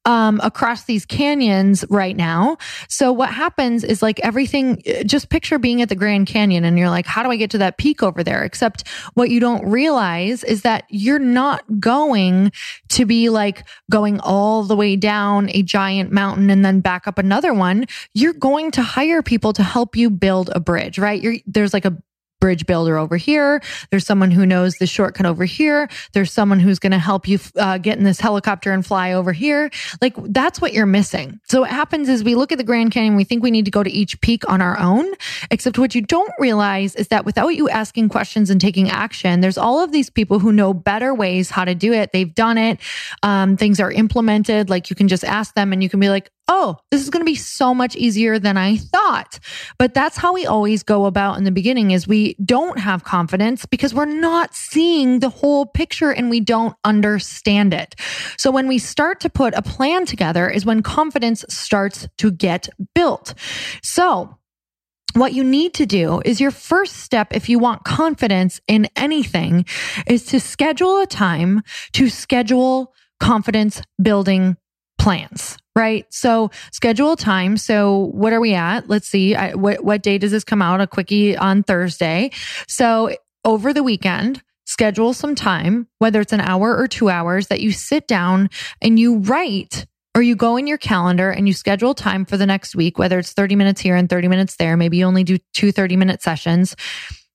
um, 0.05 0.39
across 0.41 0.85
these 0.85 1.05
canyons 1.05 1.83
right 1.89 2.15
now. 2.15 2.57
So 2.87 3.11
what 3.11 3.29
happens 3.29 3.83
is 3.83 4.01
like 4.01 4.21
everything, 4.21 4.81
just 5.05 5.29
picture 5.29 5.59
being 5.59 5.81
at 5.81 5.89
the 5.89 5.95
Grand 5.95 6.27
Canyon 6.27 6.63
and 6.63 6.79
you're 6.79 6.89
like, 6.89 7.08
how 7.09 7.23
do 7.23 7.31
I 7.31 7.35
get 7.35 7.49
to 7.51 7.57
that 7.57 7.77
peak 7.77 8.01
over 8.03 8.23
there? 8.23 8.43
Except 8.43 8.87
what 9.15 9.29
you 9.29 9.39
don't 9.39 9.65
realize 9.65 10.43
is 10.43 10.61
that 10.61 10.85
you're 10.89 11.19
not 11.19 11.63
going 11.79 12.51
to 12.89 13.05
be 13.05 13.29
like 13.29 13.67
going 13.91 14.19
all 14.21 14.63
the 14.63 14.75
way 14.75 14.95
down 14.95 15.49
a 15.49 15.63
giant 15.63 16.11
mountain 16.11 16.49
and 16.49 16.63
then 16.63 16.79
back 16.79 17.07
up 17.07 17.17
another 17.17 17.53
one. 17.53 17.85
You're 18.13 18.33
going 18.33 18.71
to 18.71 18.81
hire 18.81 19.21
people 19.21 19.53
to 19.53 19.63
help 19.63 19.95
you 19.95 20.09
build 20.09 20.49
a 20.53 20.59
bridge, 20.59 20.99
right? 20.99 21.21
You're, 21.21 21.35
there's 21.45 21.73
like 21.73 21.85
a 21.85 21.97
bridge 22.39 22.65
builder 22.65 22.97
over 22.97 23.17
here. 23.17 23.61
There's 23.91 24.05
someone 24.05 24.31
who 24.31 24.45
knows 24.45 24.75
the 24.75 24.87
shortcut 24.87 25.25
over 25.25 25.45
here. 25.45 25.89
There's 26.13 26.31
someone 26.31 26.59
who's 26.59 26.79
going 26.79 26.91
to 26.91 26.99
help 26.99 27.27
you 27.27 27.39
uh, 27.57 27.77
get 27.77 27.97
in 27.97 28.03
this 28.03 28.19
helicopter 28.19 28.71
and 28.71 28.85
fly 28.85 29.13
over 29.13 29.33
here. 29.33 29.69
Like 30.01 30.15
that's 30.17 30.61
what 30.61 30.73
you're 30.73 30.85
missing. 30.85 31.39
So 31.49 31.61
what 31.61 31.69
happens 31.69 32.09
is 32.09 32.23
we 32.23 32.35
look 32.35 32.51
at 32.51 32.57
the 32.57 32.63
Grand 32.63 32.91
Canyon, 32.91 33.15
we 33.15 33.23
think 33.23 33.43
we 33.43 33.51
need 33.51 33.65
to 33.65 33.71
go 33.71 33.83
to 33.83 33.91
each 33.91 34.19
peak 34.21 34.49
on 34.49 34.61
our 34.61 34.79
own. 34.79 35.05
Except 35.51 35.77
what 35.77 35.95
you 35.95 36.01
don't 36.01 36.31
realize 36.39 36.95
is 36.95 37.09
that 37.09 37.25
without 37.25 37.49
you 37.49 37.69
asking 37.69 38.09
questions 38.09 38.49
and 38.49 38.61
taking 38.61 38.89
action, 38.89 39.41
there's 39.41 39.57
all 39.57 39.83
of 39.83 39.91
these 39.91 40.09
people 40.09 40.39
who 40.39 40.51
know 40.51 40.73
better 40.73 41.13
ways 41.13 41.49
how 41.49 41.65
to 41.65 41.75
do 41.75 41.93
it. 41.93 42.11
They've 42.13 42.33
done 42.33 42.57
it. 42.57 42.79
Um, 43.23 43.57
things 43.57 43.79
are 43.79 43.91
implemented. 43.91 44.69
Like 44.69 44.89
you 44.89 44.95
can 44.95 45.07
just 45.07 45.23
ask 45.23 45.53
them 45.55 45.73
and 45.73 45.83
you 45.83 45.89
can 45.89 45.99
be 45.99 46.09
like, 46.09 46.31
oh, 46.49 46.75
this 46.89 47.01
is 47.01 47.09
going 47.09 47.21
to 47.21 47.31
be 47.31 47.35
so 47.35 47.73
much 47.73 47.95
easier 47.95 48.39
than 48.39 48.57
I 48.57 48.77
thought. 48.77 49.39
But 49.77 49.93
that's 49.93 50.17
how 50.17 50.33
we 50.33 50.45
always 50.45 50.83
go 50.83 51.05
about 51.05 51.37
in 51.37 51.43
the 51.43 51.51
beginning 51.51 51.91
is 51.91 52.07
we 52.07 52.35
don't 52.43 52.79
have 52.79 53.03
confidence 53.03 53.65
because 53.67 53.93
we're 53.93 54.05
not 54.05 54.55
seeing 54.55 55.19
the 55.19 55.29
whole 55.29 55.67
picture 55.67 56.11
and 56.11 56.29
we 56.29 56.39
don't 56.39 56.75
understand 56.83 57.73
it. 57.73 57.95
So 58.37 58.49
when 58.49 58.67
we 58.67 58.79
start 58.79 59.19
to 59.21 59.29
put 59.29 59.53
a 59.53 59.61
plan 59.61 60.07
together 60.07 60.49
is 60.49 60.65
when 60.65 60.81
confidence 60.81 61.45
starts 61.49 62.07
to 62.17 62.31
get 62.31 62.67
built. 62.95 63.35
So 63.83 64.35
what 65.13 65.33
you 65.33 65.43
need 65.43 65.73
to 65.75 65.85
do 65.85 66.21
is 66.25 66.41
your 66.41 66.51
first 66.51 66.97
step 66.97 67.33
if 67.33 67.47
you 67.47 67.59
want 67.59 67.83
confidence 67.83 68.59
in 68.67 68.87
anything 68.95 69.65
is 70.07 70.25
to 70.27 70.39
schedule 70.39 71.01
a 71.01 71.07
time 71.07 71.61
to 71.93 72.09
schedule 72.09 72.93
confidence 73.19 73.81
building 74.01 74.55
plans, 74.99 75.57
right? 75.79 76.05
So 76.13 76.51
schedule 76.71 77.15
time. 77.15 77.57
So 77.57 78.11
what 78.11 78.33
are 78.33 78.41
we 78.41 78.53
at? 78.53 78.89
Let's 78.89 79.07
see. 79.07 79.33
I, 79.33 79.55
what, 79.55 79.83
what 79.83 80.03
day 80.03 80.17
does 80.17 80.31
this 80.31 80.43
come 80.43 80.61
out? 80.61 80.81
A 80.81 80.87
quickie 80.87 81.37
on 81.37 81.63
Thursday. 81.63 82.31
So 82.67 83.15
over 83.45 83.73
the 83.73 83.81
weekend, 83.81 84.43
schedule 84.65 85.13
some 85.13 85.33
time, 85.33 85.87
whether 85.97 86.21
it's 86.21 86.33
an 86.33 86.41
hour 86.41 86.77
or 86.77 86.87
two 86.87 87.09
hours 87.09 87.47
that 87.47 87.61
you 87.61 87.71
sit 87.71 88.07
down 88.07 88.49
and 88.81 88.99
you 88.99 89.19
write 89.19 89.87
or 90.13 90.21
you 90.21 90.35
go 90.35 90.57
in 90.57 90.67
your 90.67 90.77
calendar 90.77 91.31
and 91.31 91.47
you 91.47 91.53
schedule 91.53 91.95
time 91.95 92.25
for 92.25 92.35
the 92.35 92.45
next 92.45 92.75
week, 92.75 92.99
whether 92.99 93.17
it's 93.17 93.31
30 93.31 93.55
minutes 93.55 93.79
here 93.79 93.95
and 93.95 94.09
30 94.09 94.27
minutes 94.27 94.57
there. 94.57 94.75
Maybe 94.75 94.97
you 94.97 95.05
only 95.05 95.23
do 95.23 95.37
two 95.53 95.71
30 95.71 95.95
minute 95.95 96.21
sessions 96.21 96.75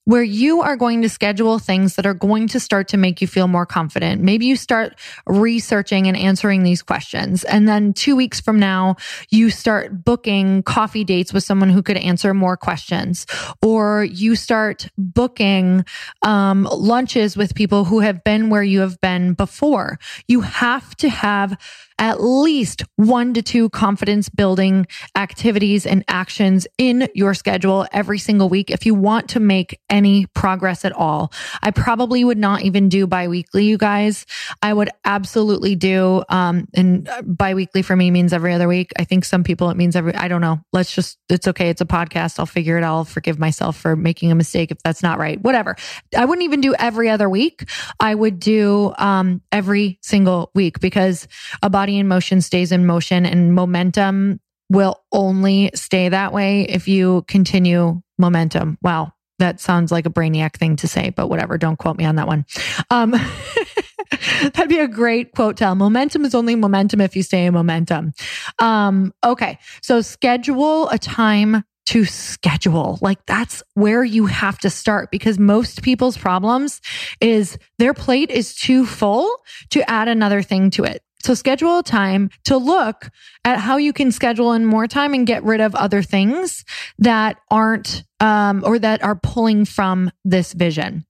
where 0.05 0.23
you 0.23 0.61
are 0.61 0.77
going 0.77 1.03
to 1.03 1.09
schedule 1.09 1.59
things 1.59 1.97
that 1.97 2.07
are 2.07 2.15
going 2.15 2.49
to 2.49 2.61
start 2.61 2.89
to 2.89 2.97
make 2.97 3.21
you 3.21 3.27
feel 3.27 3.49
more 3.49 3.67
confident. 3.67 4.23
Maybe 4.23 4.47
you 4.47 4.57
start 4.57 4.99
researching 5.27 6.07
and 6.07 6.17
answering 6.17 6.63
these 6.63 6.83
questions. 6.83 7.45
And 7.45 7.67
then 7.67 7.93
two 7.93 8.15
weeks 8.15 8.41
from 8.41 8.59
now, 8.59 8.97
you 9.31 9.51
start 9.51 10.05
booking 10.05 10.63
coffee 10.63 11.05
dates 11.05 11.33
with 11.33 11.45
someone 11.45 11.71
who 11.71 11.83
could 11.83 11.97
answer 11.97 12.35
more 12.35 12.57
questions, 12.57 13.27
or 13.63 14.05
you 14.05 14.37
start 14.37 14.89
booking 14.99 15.85
um, 16.23 16.69
lunches 16.71 17.37
with 17.37 17.55
people 17.55 17.85
who 17.85 18.01
have 18.01 18.23
been 18.25 18.51
where 18.51 18.63
you 18.63 18.81
have 18.81 19.01
been 19.01 19.33
before. 19.33 19.99
You 20.29 20.43
have 20.43 20.95
to 20.97 21.09
have 21.09 21.59
at 21.99 22.21
least 22.21 22.83
one 22.97 23.35
to 23.35 23.43
two 23.43 23.71
confidence 23.71 24.29
building 24.29 24.87
activities 25.17 25.87
and 25.87 26.05
actions 26.09 26.67
in 26.77 27.09
your 27.15 27.35
schedule 27.35 27.87
every 27.93 28.19
single 28.19 28.49
week 28.49 28.71
if 28.71 28.85
you 28.85 28.95
want 28.95 29.29
to 29.29 29.41
make 29.41 29.79
any 29.95 30.27
progress 30.35 30.85
at 30.85 30.93
all. 30.93 31.33
I 31.63 31.71
probably 31.71 32.25
would 32.25 32.37
not 32.37 32.63
even 32.63 32.89
do 32.89 33.07
biweekly, 33.07 33.65
you 33.65 33.79
guys. 33.79 34.27
I 34.61 34.75
would 34.75 34.91
absolutely 35.05 35.77
do, 35.77 36.25
um, 36.29 36.67
and 36.75 37.09
biweekly 37.25 37.83
for 37.83 37.95
me 37.95 38.11
means 38.11 38.33
every 38.33 38.53
other 38.53 38.67
week. 38.67 38.93
I 38.99 39.05
think 39.05 39.25
some 39.25 39.45
people 39.45 39.71
it 39.71 39.77
means 39.77 39.95
every, 39.95 40.13
I 40.17 40.27
don't 40.27 40.41
know. 40.41 40.61
Let's 40.73 40.93
just, 40.93 41.19
it's 41.29 41.47
okay. 41.47 41.71
It's 41.71 41.81
a 41.81 41.87
podcast. 41.87 42.41
I'll 42.41 42.47
figure 42.47 42.77
it 42.77 42.83
out. 42.83 42.95
I'll 42.97 43.05
forgive 43.05 43.39
myself 43.39 43.77
for 43.77 43.95
making 43.95 44.33
a 44.33 44.35
mistake 44.35 44.73
if 44.73 44.79
that's 44.83 45.03
not 45.03 45.19
right. 45.19 45.41
Whatever. 45.41 45.77
I 46.17 46.25
wouldn't 46.25 46.45
even 46.45 46.61
do 46.61 46.75
every 46.77 47.09
other 47.09 47.31
week. 47.31 47.71
I 48.01 48.15
would 48.15 48.41
do, 48.41 48.93
um, 48.99 49.43
every 49.53 50.01
single 50.03 50.51
week 50.55 50.81
because 50.81 51.29
a 51.63 51.71
body 51.71 51.99
in 51.99 52.09
motion 52.09 52.41
stays 52.41 52.73
in 52.73 52.85
motion 52.85 53.25
and 53.25 53.55
momentum 53.55 54.41
will 54.71 55.03
only 55.13 55.71
stay 55.75 56.09
that 56.09 56.33
way 56.33 56.63
if 56.63 56.89
you 56.89 57.25
continue 57.29 58.03
momentum. 58.19 58.79
Wow. 58.83 59.14
That 59.45 59.61
sounds 59.61 59.93
like 59.93 60.07
a 60.07 60.11
brainiac 60.11 60.57
thing 60.57 60.77
to 60.77 60.89
say, 60.89 61.11
but 61.11 61.29
whatever. 61.29 61.59
Don't 61.59 61.77
quote 61.77 61.99
me 61.99 62.07
on 62.07 62.17
that 62.17 62.27
one. 62.27 62.47
Um, 62.89 63.11
that'd 64.41 64.71
be 64.71 64.79
a 64.79 64.89
great 64.89 65.33
quote 65.33 65.59
tell. 65.59 65.75
Momentum 65.75 66.25
is 66.25 66.35
only 66.35 66.57
momentum 66.57 67.03
if 67.03 67.15
you 67.15 67.23
stay 67.23 67.45
in 67.45 67.53
momentum. 67.53 68.15
Um, 68.59 69.13
okay. 69.23 69.59
So 69.83 70.01
schedule 70.01 70.89
a 70.89 70.99
time 70.99 71.63
to 71.89 72.07
schedule. 72.07 72.99
Like 73.03 73.27
that's 73.27 73.63
where 73.75 74.03
you 74.03 74.25
have 74.25 74.59
to 74.61 74.71
start 74.71 75.11
because 75.11 75.39
most 75.39 75.83
people's 75.83 76.17
problems 76.17 76.81
is 77.21 77.59
their 77.79 77.93
plate 77.93 78.31
is 78.31 78.55
too 78.55 78.87
full 78.87 79.31
to 79.73 79.89
add 79.91 80.09
another 80.09 80.41
thing 80.41 80.71
to 80.71 80.85
it. 80.85 81.03
So 81.25 81.33
schedule 81.33 81.79
a 81.79 81.83
time 81.83 82.29
to 82.45 82.59
look 82.59 83.09
at 83.47 83.59
how 83.59 83.79
you 83.79 83.95
can 83.95 84.13
schedule 84.13 84.53
in 84.53 84.67
more 84.67 84.87
time 84.87 85.15
and 85.15 85.27
get 85.27 85.43
rid 85.43 85.63
of 85.63 85.75
other 85.75 86.03
things 86.03 86.67
that 86.99 87.39
aren't, 87.51 88.05
um, 88.21 88.63
or 88.63 88.79
that 88.79 89.03
are 89.03 89.17
pulling 89.17 89.65
from 89.65 90.11
this 90.27 90.53
vision. 90.53 91.07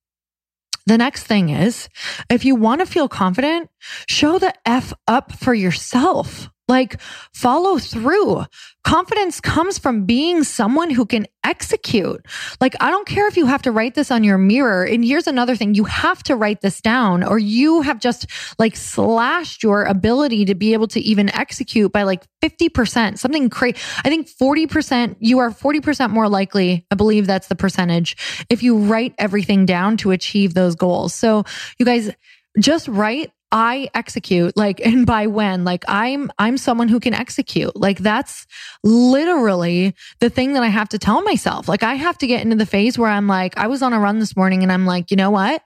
The 0.86 0.98
next 0.98 1.24
thing 1.24 1.48
is 1.48 1.88
if 2.30 2.44
you 2.44 2.54
want 2.54 2.80
to 2.80 2.86
feel 2.86 3.08
confident, 3.08 3.70
show 4.06 4.38
the 4.38 4.54
F 4.64 4.92
up 5.08 5.32
for 5.32 5.52
yourself. 5.52 6.48
Like 6.66 7.00
follow 7.32 7.78
through. 7.78 8.44
Confidence 8.84 9.40
comes 9.40 9.78
from 9.78 10.04
being 10.04 10.44
someone 10.44 10.90
who 10.90 11.06
can 11.06 11.26
execute. 11.44 12.24
Like, 12.60 12.74
I 12.80 12.90
don't 12.90 13.06
care 13.06 13.26
if 13.28 13.36
you 13.36 13.46
have 13.46 13.62
to 13.62 13.72
write 13.72 13.94
this 13.94 14.10
on 14.10 14.24
your 14.24 14.38
mirror. 14.38 14.84
And 14.84 15.04
here's 15.04 15.26
another 15.26 15.56
thing 15.56 15.74
you 15.74 15.84
have 15.84 16.22
to 16.24 16.36
write 16.36 16.60
this 16.60 16.80
down, 16.80 17.22
or 17.22 17.38
you 17.38 17.82
have 17.82 17.98
just 17.98 18.26
like 18.58 18.76
slashed 18.76 19.62
your 19.62 19.84
ability 19.84 20.46
to 20.46 20.54
be 20.54 20.72
able 20.72 20.88
to 20.88 21.00
even 21.00 21.34
execute 21.34 21.92
by 21.92 22.02
like 22.02 22.24
50%, 22.42 23.18
something 23.18 23.50
crazy. 23.50 23.76
I 24.04 24.08
think 24.08 24.28
40%, 24.28 25.16
you 25.18 25.38
are 25.38 25.50
40% 25.50 26.10
more 26.10 26.28
likely, 26.28 26.86
I 26.90 26.94
believe 26.94 27.26
that's 27.26 27.48
the 27.48 27.56
percentage, 27.56 28.16
if 28.50 28.62
you 28.62 28.78
write 28.78 29.14
everything 29.18 29.66
down 29.66 29.96
to 29.98 30.10
achieve 30.10 30.54
those 30.54 30.74
goals. 30.74 31.14
So, 31.14 31.44
you 31.78 31.86
guys, 31.86 32.10
just 32.58 32.86
write 32.88 33.32
I 33.54 33.88
execute 33.94 34.56
like 34.56 34.80
and 34.84 35.06
by 35.06 35.28
when 35.28 35.64
like 35.64 35.84
I'm 35.88 36.30
I'm 36.38 36.58
someone 36.58 36.88
who 36.88 37.00
can 37.00 37.14
execute 37.14 37.74
like 37.76 38.00
that's 38.00 38.46
literally 38.82 39.94
the 40.18 40.28
thing 40.28 40.52
that 40.54 40.62
I 40.62 40.68
have 40.68 40.88
to 40.90 40.98
tell 40.98 41.22
myself 41.22 41.68
like 41.68 41.84
I 41.84 41.94
have 41.94 42.18
to 42.18 42.26
get 42.26 42.42
into 42.42 42.56
the 42.56 42.66
phase 42.66 42.98
where 42.98 43.08
I'm 43.08 43.28
like 43.28 43.56
I 43.56 43.68
was 43.68 43.80
on 43.80 43.92
a 43.92 44.00
run 44.00 44.18
this 44.18 44.36
morning 44.36 44.62
and 44.62 44.72
I'm 44.72 44.84
like 44.84 45.10
you 45.10 45.16
know 45.16 45.30
what 45.30 45.62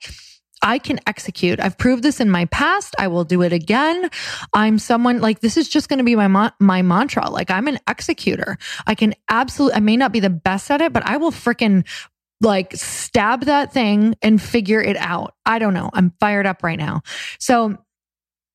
I 0.60 0.80
can 0.80 0.98
execute. 1.06 1.60
I've 1.60 1.78
proved 1.78 2.02
this 2.02 2.18
in 2.18 2.28
my 2.28 2.46
past. 2.46 2.96
I 2.98 3.06
will 3.06 3.22
do 3.22 3.42
it 3.42 3.52
again. 3.52 4.10
I'm 4.52 4.80
someone 4.80 5.20
like 5.20 5.38
this 5.38 5.56
is 5.56 5.68
just 5.68 5.88
going 5.88 5.98
to 5.98 6.04
be 6.04 6.16
my 6.16 6.50
my 6.58 6.82
mantra. 6.82 7.30
Like 7.30 7.48
I'm 7.50 7.68
an 7.68 7.78
executor. 7.88 8.58
I 8.84 8.96
can 8.96 9.14
absolutely 9.28 9.76
I 9.76 9.80
may 9.80 9.96
not 9.96 10.12
be 10.12 10.18
the 10.18 10.30
best 10.30 10.68
at 10.72 10.80
it, 10.80 10.92
but 10.92 11.06
I 11.06 11.16
will 11.16 11.30
freaking 11.30 11.84
like 12.40 12.74
stab 12.74 13.42
that 13.42 13.72
thing 13.72 14.14
and 14.22 14.40
figure 14.40 14.80
it 14.80 14.96
out. 14.96 15.34
I 15.44 15.58
don't 15.58 15.74
know. 15.74 15.90
I'm 15.92 16.12
fired 16.20 16.46
up 16.46 16.62
right 16.62 16.78
now. 16.78 17.02
So 17.38 17.78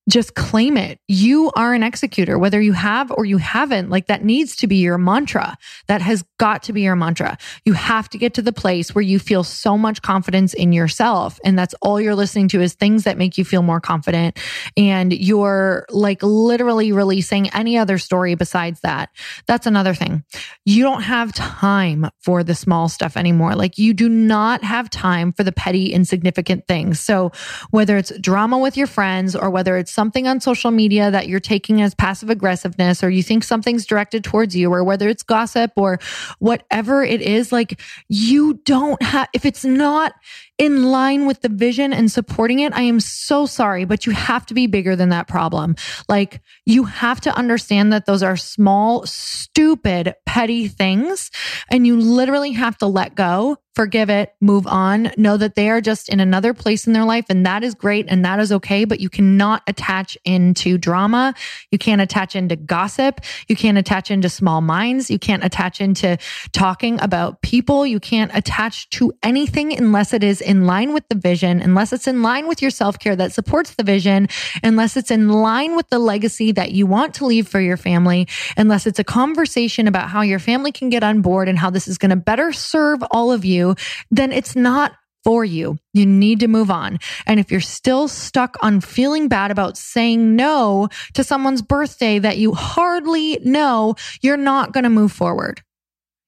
just 0.09 0.35
claim 0.35 0.75
it. 0.75 0.99
You 1.07 1.51
are 1.55 1.73
an 1.73 1.83
executor, 1.83 2.37
whether 2.37 2.61
you 2.61 2.73
have 2.73 3.11
or 3.11 3.25
you 3.25 3.37
haven't. 3.37 3.89
Like 3.89 4.07
that 4.07 4.23
needs 4.23 4.55
to 4.57 4.67
be 4.67 4.77
your 4.77 4.97
mantra. 4.97 5.57
That 5.87 6.01
has 6.01 6.23
got 6.37 6.63
to 6.63 6.73
be 6.73 6.81
your 6.81 6.95
mantra. 6.95 7.37
You 7.63 7.73
have 7.73 8.09
to 8.09 8.17
get 8.17 8.33
to 8.33 8.41
the 8.41 8.51
place 8.51 8.93
where 8.93 9.01
you 9.01 9.17
feel 9.17 9.43
so 9.43 9.77
much 9.77 10.01
confidence 10.01 10.53
in 10.53 10.73
yourself. 10.73 11.39
And 11.45 11.57
that's 11.57 11.73
all 11.81 12.01
you're 12.01 12.15
listening 12.15 12.49
to 12.49 12.61
is 12.61 12.73
things 12.73 13.05
that 13.05 13.17
make 13.17 13.37
you 13.37 13.45
feel 13.45 13.61
more 13.61 13.79
confident. 13.79 14.37
And 14.75 15.13
you're 15.13 15.85
like 15.89 16.21
literally 16.21 16.91
releasing 16.91 17.49
any 17.51 17.77
other 17.77 17.97
story 17.97 18.35
besides 18.35 18.81
that. 18.81 19.09
That's 19.47 19.67
another 19.67 19.93
thing. 19.93 20.23
You 20.65 20.83
don't 20.83 21.03
have 21.03 21.33
time 21.33 22.09
for 22.19 22.43
the 22.43 22.55
small 22.55 22.89
stuff 22.89 23.15
anymore. 23.15 23.55
Like 23.55 23.77
you 23.77 23.93
do 23.93 24.09
not 24.09 24.63
have 24.63 24.89
time 24.89 25.31
for 25.31 25.43
the 25.43 25.51
petty, 25.51 25.93
insignificant 25.93 26.67
things. 26.67 26.99
So 26.99 27.31
whether 27.71 27.97
it's 27.97 28.17
drama 28.19 28.57
with 28.57 28.75
your 28.75 28.87
friends 28.87 29.35
or 29.35 29.49
whether 29.49 29.77
it's 29.77 29.92
something 29.93 30.27
on 30.27 30.39
social 30.39 30.71
media 30.71 31.11
that 31.11 31.27
you're 31.27 31.39
taking 31.39 31.81
as 31.81 31.93
passive 31.95 32.29
aggressiveness 32.29 33.03
or 33.03 33.09
you 33.09 33.23
think 33.23 33.43
something's 33.43 33.85
directed 33.85 34.23
towards 34.23 34.55
you 34.55 34.73
or 34.73 34.83
whether 34.83 35.07
it's 35.07 35.23
gossip 35.23 35.71
or 35.75 35.99
whatever 36.39 37.03
it 37.03 37.21
is, 37.21 37.51
like 37.51 37.79
you 38.09 38.55
don't 38.65 39.01
have, 39.01 39.29
if 39.33 39.45
it's 39.45 39.63
not 39.63 40.13
in 40.57 40.83
line 40.83 41.25
with 41.25 41.41
the 41.41 41.49
vision 41.49 41.93
and 41.93 42.11
supporting 42.11 42.59
it, 42.59 42.73
I 42.73 42.83
am 42.83 42.99
so 42.99 43.45
sorry, 43.45 43.85
but 43.85 44.05
you 44.05 44.11
have 44.11 44.45
to 44.47 44.53
be 44.53 44.67
bigger 44.67 44.95
than 44.95 45.09
that 45.09 45.27
problem. 45.27 45.75
Like 46.07 46.41
you 46.65 46.83
have 46.85 47.21
to 47.21 47.35
understand 47.35 47.93
that 47.93 48.05
those 48.05 48.23
are 48.23 48.37
small, 48.37 49.05
stupid, 49.05 50.15
petty 50.25 50.67
things 50.67 51.31
and 51.69 51.85
you 51.85 51.99
literally 51.99 52.53
have 52.53 52.77
to 52.79 52.87
let 52.87 53.15
go 53.15 53.57
forgive 53.75 54.09
it, 54.09 54.33
move 54.39 54.67
on, 54.67 55.11
know 55.17 55.35
that 55.35 55.55
they 55.55 55.69
are 55.69 55.81
just 55.81 56.07
in 56.09 56.19
another 56.19 56.53
place 56.53 56.85
in 56.85 56.93
their 56.93 57.05
life 57.05 57.25
and 57.29 57.45
that 57.45 57.63
is 57.63 57.73
great 57.73 58.05
and 58.07 58.23
that 58.23 58.39
is 58.39 58.51
okay, 58.51 58.85
but 58.85 58.99
you 58.99 59.09
cannot 59.09 59.63
attach 59.67 60.15
into 60.25 60.77
drama. 60.77 61.33
You 61.71 61.79
can't 61.79 62.01
attach 62.01 62.35
into 62.35 62.55
gossip. 62.55 63.21
You 63.47 63.55
can't 63.55 63.77
attach 63.77 64.11
into 64.11 64.29
small 64.29 64.61
minds. 64.61 65.09
You 65.09 65.17
can't 65.17 65.43
attach 65.43 65.81
into 65.81 66.17
talking 66.51 67.01
about 67.01 67.41
people. 67.41 67.85
You 67.85 67.99
can't 67.99 68.31
attach 68.35 68.89
to 68.91 69.11
anything 69.23 69.75
unless 69.75 70.13
it 70.13 70.23
is 70.23 70.39
in 70.39 70.65
line 70.67 70.93
with 70.93 71.07
the 71.09 71.15
vision, 71.15 71.59
unless 71.59 71.93
it's 71.93 72.07
in 72.07 72.21
line 72.21 72.47
with 72.47 72.61
your 72.61 72.71
self 72.71 72.99
care 72.99 73.15
that 73.15 73.31
supports 73.31 73.73
the 73.73 73.83
vision, 73.83 74.27
unless 74.63 74.95
it's 74.95 75.09
in 75.09 75.29
line 75.29 75.75
with 75.75 75.89
the 75.89 75.99
legacy 75.99 76.51
that 76.51 76.73
you 76.73 76.85
want 76.85 77.15
to 77.15 77.25
leave 77.25 77.47
for 77.47 77.59
your 77.59 77.77
family, 77.77 78.27
unless 78.55 78.85
it's 78.85 78.99
a 78.99 79.03
conversation 79.03 79.87
about 79.87 80.09
how 80.09 80.21
your 80.21 80.39
family 80.39 80.71
can 80.71 80.89
get 80.89 81.03
on 81.03 81.21
board 81.21 81.49
and 81.49 81.57
how 81.57 81.71
this 81.71 81.87
is 81.87 81.97
going 81.97 82.11
to 82.11 82.15
better 82.15 82.51
serve 82.53 83.03
all 83.09 83.31
of 83.31 83.43
you 83.43 83.62
then 84.11 84.31
it's 84.31 84.55
not 84.55 84.93
for 85.23 85.45
you. 85.45 85.77
You 85.93 86.05
need 86.05 86.39
to 86.41 86.47
move 86.47 86.69
on. 86.69 86.99
And 87.25 87.39
if 87.39 87.51
you're 87.51 87.61
still 87.61 88.07
stuck 88.07 88.57
on 88.61 88.81
feeling 88.81 89.27
bad 89.27 89.51
about 89.51 89.77
saying 89.77 90.35
no 90.35 90.89
to 91.13 91.23
someone's 91.23 91.61
birthday 91.61 92.19
that 92.19 92.37
you 92.37 92.53
hardly 92.53 93.39
know, 93.43 93.95
you're 94.21 94.37
not 94.37 94.73
going 94.73 94.83
to 94.83 94.89
move 94.89 95.11
forward. 95.11 95.61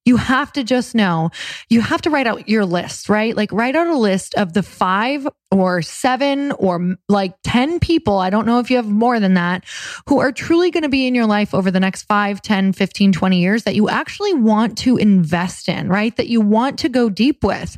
You 0.06 0.18
have 0.18 0.54
to 0.54 0.64
just 0.64 0.96
know, 0.96 1.32
you 1.70 1.82
have 1.82 2.02
to 2.04 2.10
write 2.10 2.28
out 2.28 2.48
your 2.48 2.66
list, 2.66 3.10
right? 3.10 3.36
Like 3.36 3.52
write 3.52 3.76
out 3.76 3.88
a 3.88 3.98
list 3.98 4.36
of 4.36 4.54
the 4.54 4.64
five 4.64 5.28
or 5.52 5.82
seven 5.82 6.52
or 6.54 6.98
like 7.08 7.34
10 7.44 7.80
people. 7.80 8.20
I 8.20 8.30
don't 8.30 8.46
know 8.46 8.60
if 8.60 8.70
you 8.70 8.76
have 8.76 8.90
more 8.90 9.20
than 9.20 9.36
that 9.36 9.64
who 10.08 10.20
are 10.20 10.32
truly 10.32 10.70
going 10.70 10.84
to 10.84 10.90
be 10.90 11.08
in 11.08 11.16
your 11.16 11.26
life 11.26 11.54
over 11.54 11.72
the 11.72 11.80
next 11.80 12.04
5, 12.04 12.42
10, 12.42 12.74
15, 12.74 13.12
20 13.12 13.40
years 13.40 13.64
that 13.64 13.76
you 13.76 13.90
actually 13.90 14.34
want 14.34 14.78
to 14.80 14.98
invest 14.98 15.70
in, 15.70 15.88
right? 15.88 16.16
That 16.18 16.28
you 16.28 16.42
want 16.42 16.80
to 16.80 16.90
go 16.90 17.10
deep 17.10 17.44
with. 17.44 17.78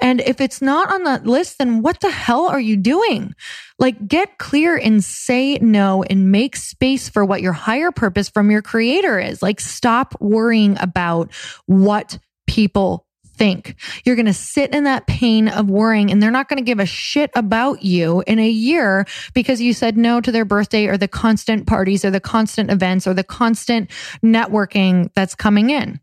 And 0.00 0.20
if 0.20 0.40
it's 0.40 0.62
not 0.62 0.90
on 0.92 1.04
that 1.04 1.26
list, 1.26 1.58
then 1.58 1.82
what 1.82 2.00
the 2.00 2.10
hell 2.10 2.46
are 2.46 2.60
you 2.60 2.76
doing? 2.76 3.34
Like 3.78 4.08
get 4.08 4.38
clear 4.38 4.76
and 4.76 5.04
say 5.04 5.58
no 5.58 6.02
and 6.02 6.32
make 6.32 6.56
space 6.56 7.08
for 7.08 7.24
what 7.24 7.42
your 7.42 7.52
higher 7.52 7.92
purpose 7.92 8.28
from 8.28 8.50
your 8.50 8.62
creator 8.62 9.18
is. 9.18 9.42
Like 9.42 9.60
stop 9.60 10.14
worrying 10.20 10.76
about 10.80 11.30
what 11.66 12.18
people 12.46 13.06
think. 13.36 13.76
You're 14.04 14.16
going 14.16 14.26
to 14.26 14.32
sit 14.32 14.74
in 14.74 14.84
that 14.84 15.06
pain 15.06 15.48
of 15.48 15.68
worrying 15.68 16.10
and 16.10 16.22
they're 16.22 16.30
not 16.30 16.48
going 16.48 16.58
to 16.58 16.64
give 16.64 16.80
a 16.80 16.86
shit 16.86 17.30
about 17.34 17.82
you 17.82 18.22
in 18.26 18.38
a 18.38 18.48
year 18.48 19.06
because 19.34 19.60
you 19.60 19.72
said 19.72 19.96
no 19.96 20.20
to 20.20 20.32
their 20.32 20.44
birthday 20.44 20.86
or 20.86 20.96
the 20.96 21.08
constant 21.08 21.66
parties 21.66 22.04
or 22.04 22.10
the 22.10 22.20
constant 22.20 22.70
events 22.70 23.06
or 23.06 23.14
the 23.14 23.24
constant 23.24 23.90
networking 24.22 25.10
that's 25.14 25.34
coming 25.34 25.70
in. 25.70 26.00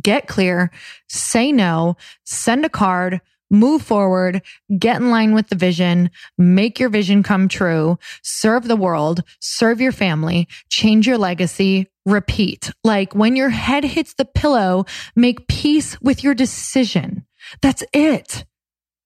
Get 0.00 0.28
clear, 0.28 0.70
say 1.08 1.52
no, 1.52 1.96
send 2.24 2.64
a 2.64 2.68
card, 2.68 3.20
move 3.50 3.82
forward, 3.82 4.42
get 4.78 4.96
in 4.96 5.10
line 5.10 5.34
with 5.34 5.48
the 5.48 5.56
vision, 5.56 6.10
make 6.36 6.78
your 6.78 6.88
vision 6.88 7.22
come 7.22 7.48
true, 7.48 7.98
serve 8.22 8.68
the 8.68 8.76
world, 8.76 9.22
serve 9.40 9.80
your 9.80 9.92
family, 9.92 10.48
change 10.68 11.06
your 11.06 11.18
legacy, 11.18 11.88
repeat. 12.04 12.70
Like 12.84 13.14
when 13.14 13.36
your 13.36 13.50
head 13.50 13.84
hits 13.84 14.14
the 14.14 14.24
pillow, 14.24 14.84
make 15.14 15.48
peace 15.48 16.00
with 16.00 16.22
your 16.22 16.34
decision. 16.34 17.26
That's 17.62 17.84
it. 17.92 18.44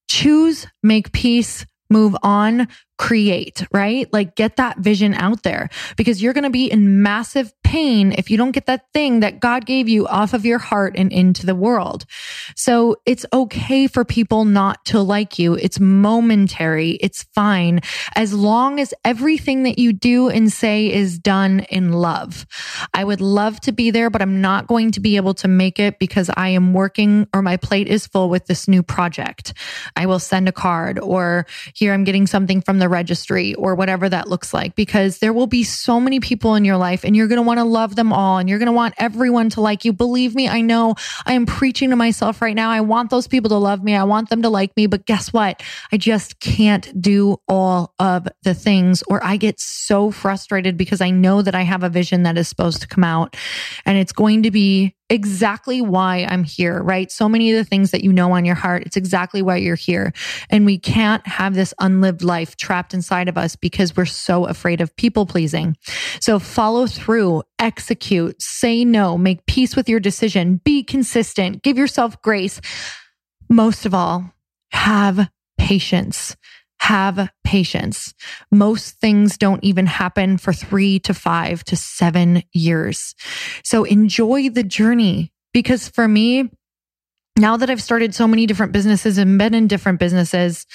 Choose, 0.08 0.66
make 0.82 1.12
peace, 1.12 1.66
move 1.88 2.16
on, 2.22 2.68
create, 3.00 3.66
right? 3.72 4.12
Like 4.12 4.36
get 4.36 4.56
that 4.56 4.76
vision 4.76 5.14
out 5.14 5.42
there 5.42 5.70
because 5.96 6.20
you're 6.22 6.34
going 6.34 6.44
to 6.44 6.50
be 6.50 6.70
in 6.70 7.02
massive 7.02 7.50
pain 7.64 8.12
if 8.12 8.30
you 8.30 8.36
don't 8.36 8.50
get 8.50 8.66
that 8.66 8.92
thing 8.92 9.20
that 9.20 9.40
God 9.40 9.64
gave 9.64 9.88
you 9.88 10.06
off 10.06 10.34
of 10.34 10.44
your 10.44 10.58
heart 10.58 10.96
and 10.96 11.10
into 11.10 11.46
the 11.46 11.54
world. 11.54 12.04
So 12.56 12.96
it's 13.06 13.24
okay 13.32 13.86
for 13.86 14.04
people 14.04 14.44
not 14.44 14.84
to 14.86 15.00
like 15.00 15.38
you. 15.38 15.54
It's 15.54 15.80
momentary. 15.80 16.98
It's 17.00 17.22
fine 17.34 17.80
as 18.16 18.34
long 18.34 18.78
as 18.78 18.92
everything 19.02 19.62
that 19.62 19.78
you 19.78 19.94
do 19.94 20.28
and 20.28 20.52
say 20.52 20.92
is 20.92 21.18
done 21.18 21.60
in 21.70 21.92
love. 21.92 22.44
I 22.92 23.04
would 23.04 23.22
love 23.22 23.60
to 23.60 23.72
be 23.72 23.90
there, 23.90 24.10
but 24.10 24.20
I'm 24.20 24.42
not 24.42 24.66
going 24.66 24.90
to 24.90 25.00
be 25.00 25.16
able 25.16 25.32
to 25.34 25.48
make 25.48 25.78
it 25.78 25.98
because 25.98 26.28
I 26.36 26.48
am 26.48 26.74
working 26.74 27.28
or 27.32 27.40
my 27.40 27.56
plate 27.56 27.88
is 27.88 28.06
full 28.06 28.28
with 28.28 28.44
this 28.44 28.68
new 28.68 28.82
project. 28.82 29.54
I 29.96 30.04
will 30.04 30.18
send 30.18 30.50
a 30.50 30.52
card 30.52 30.98
or 30.98 31.46
here 31.72 31.94
I'm 31.94 32.04
getting 32.04 32.26
something 32.26 32.60
from 32.60 32.78
the 32.78 32.89
registry 32.90 33.54
or 33.54 33.74
whatever 33.74 34.08
that 34.08 34.28
looks 34.28 34.52
like, 34.52 34.74
because 34.74 35.18
there 35.18 35.32
will 35.32 35.46
be 35.46 35.64
so 35.64 35.98
many 35.98 36.20
people 36.20 36.54
in 36.54 36.64
your 36.64 36.76
life 36.76 37.04
and 37.04 37.16
you're 37.16 37.28
going 37.28 37.38
to 37.38 37.42
want 37.42 37.58
to 37.58 37.64
love 37.64 37.96
them 37.96 38.12
all 38.12 38.38
and 38.38 38.48
you're 38.48 38.58
going 38.58 38.66
to 38.66 38.72
want 38.72 38.94
everyone 38.98 39.48
to 39.50 39.60
like 39.60 39.84
you. 39.84 39.92
Believe 39.92 40.34
me, 40.34 40.48
I 40.48 40.60
know 40.60 40.96
I 41.24 41.32
am 41.32 41.46
preaching 41.46 41.90
to 41.90 41.96
myself 41.96 42.42
right 42.42 42.54
now. 42.54 42.70
I 42.70 42.82
want 42.82 43.10
those 43.10 43.26
people 43.26 43.48
to 43.50 43.56
love 43.56 43.82
me. 43.82 43.94
I 43.94 44.04
want 44.04 44.28
them 44.28 44.42
to 44.42 44.50
like 44.50 44.76
me, 44.76 44.86
but 44.86 45.06
guess 45.06 45.32
what? 45.32 45.62
I 45.92 45.96
just 45.96 46.40
can't 46.40 47.00
do 47.00 47.38
all 47.48 47.94
of 47.98 48.28
the 48.42 48.54
things 48.54 49.02
or 49.08 49.24
I 49.24 49.36
get 49.36 49.60
so 49.60 50.10
frustrated 50.10 50.76
because 50.76 51.00
I 51.00 51.10
know 51.10 51.42
that 51.42 51.54
I 51.54 51.62
have 51.62 51.82
a 51.82 51.88
vision 51.88 52.24
that 52.24 52.36
is 52.36 52.48
supposed 52.48 52.82
to 52.82 52.88
come 52.88 53.04
out 53.04 53.36
and 53.86 53.96
it's 53.96 54.12
going 54.12 54.42
to 54.42 54.50
be 54.50 54.94
exactly 55.10 55.82
why 55.82 56.26
I'm 56.28 56.44
here, 56.44 56.82
right? 56.82 57.10
So 57.10 57.28
many 57.28 57.50
of 57.50 57.56
the 57.56 57.68
things 57.68 57.90
that 57.90 58.04
you 58.04 58.12
know 58.12 58.32
on 58.32 58.44
your 58.44 58.54
heart, 58.54 58.84
it's 58.86 58.96
exactly 58.96 59.42
why 59.42 59.56
you're 59.56 59.74
here. 59.74 60.12
And 60.48 60.64
we 60.64 60.78
can't 60.78 61.26
have 61.26 61.54
this 61.54 61.74
unlived 61.80 62.22
life 62.22 62.56
trapped 62.56 62.94
inside 62.94 63.28
of 63.28 63.36
us 63.36 63.56
because 63.56 63.96
we're 63.96 64.06
so 64.06 64.46
afraid 64.46 64.80
of 64.80 64.94
people 64.96 65.26
pleasing. 65.26 65.76
So 66.20 66.38
follow 66.38 66.86
through, 66.86 67.42
execute, 67.58 68.40
say 68.40 68.84
no, 68.84 69.18
make 69.18 69.46
peace 69.46 69.76
with 69.76 69.88
your 69.88 70.00
decision, 70.00 70.60
be 70.64 70.84
consistent, 70.84 71.62
give 71.62 71.76
yourself 71.76 72.22
grace. 72.22 72.60
Most 73.48 73.84
of 73.84 73.94
all, 73.94 74.32
have 74.70 75.28
patience 75.58 76.36
have 76.80 77.28
patience. 77.44 78.14
Most 78.50 78.98
things 79.00 79.36
don't 79.36 79.62
even 79.62 79.86
happen 79.86 80.38
for 80.38 80.52
three 80.52 80.98
to 81.00 81.14
five 81.14 81.62
to 81.64 81.76
seven 81.76 82.42
years. 82.52 83.14
So 83.64 83.84
enjoy 83.84 84.50
the 84.50 84.62
journey 84.62 85.32
because 85.52 85.88
for 85.88 86.08
me, 86.08 86.50
now 87.38 87.56
that 87.56 87.70
I've 87.70 87.82
started 87.82 88.14
so 88.14 88.26
many 88.26 88.46
different 88.46 88.72
businesses 88.72 89.18
and 89.18 89.38
been 89.38 89.54
in 89.54 89.66
different 89.68 90.00
businesses, 90.00 90.66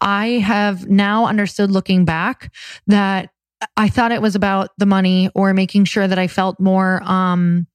I 0.00 0.26
have 0.26 0.88
now 0.88 1.26
understood 1.26 1.70
looking 1.70 2.04
back 2.04 2.52
that 2.86 3.30
I 3.76 3.88
thought 3.88 4.12
it 4.12 4.22
was 4.22 4.34
about 4.34 4.70
the 4.78 4.86
money 4.86 5.30
or 5.34 5.54
making 5.54 5.86
sure 5.86 6.06
that 6.06 6.18
I 6.18 6.28
felt 6.28 6.60
more, 6.60 7.02
um, 7.04 7.66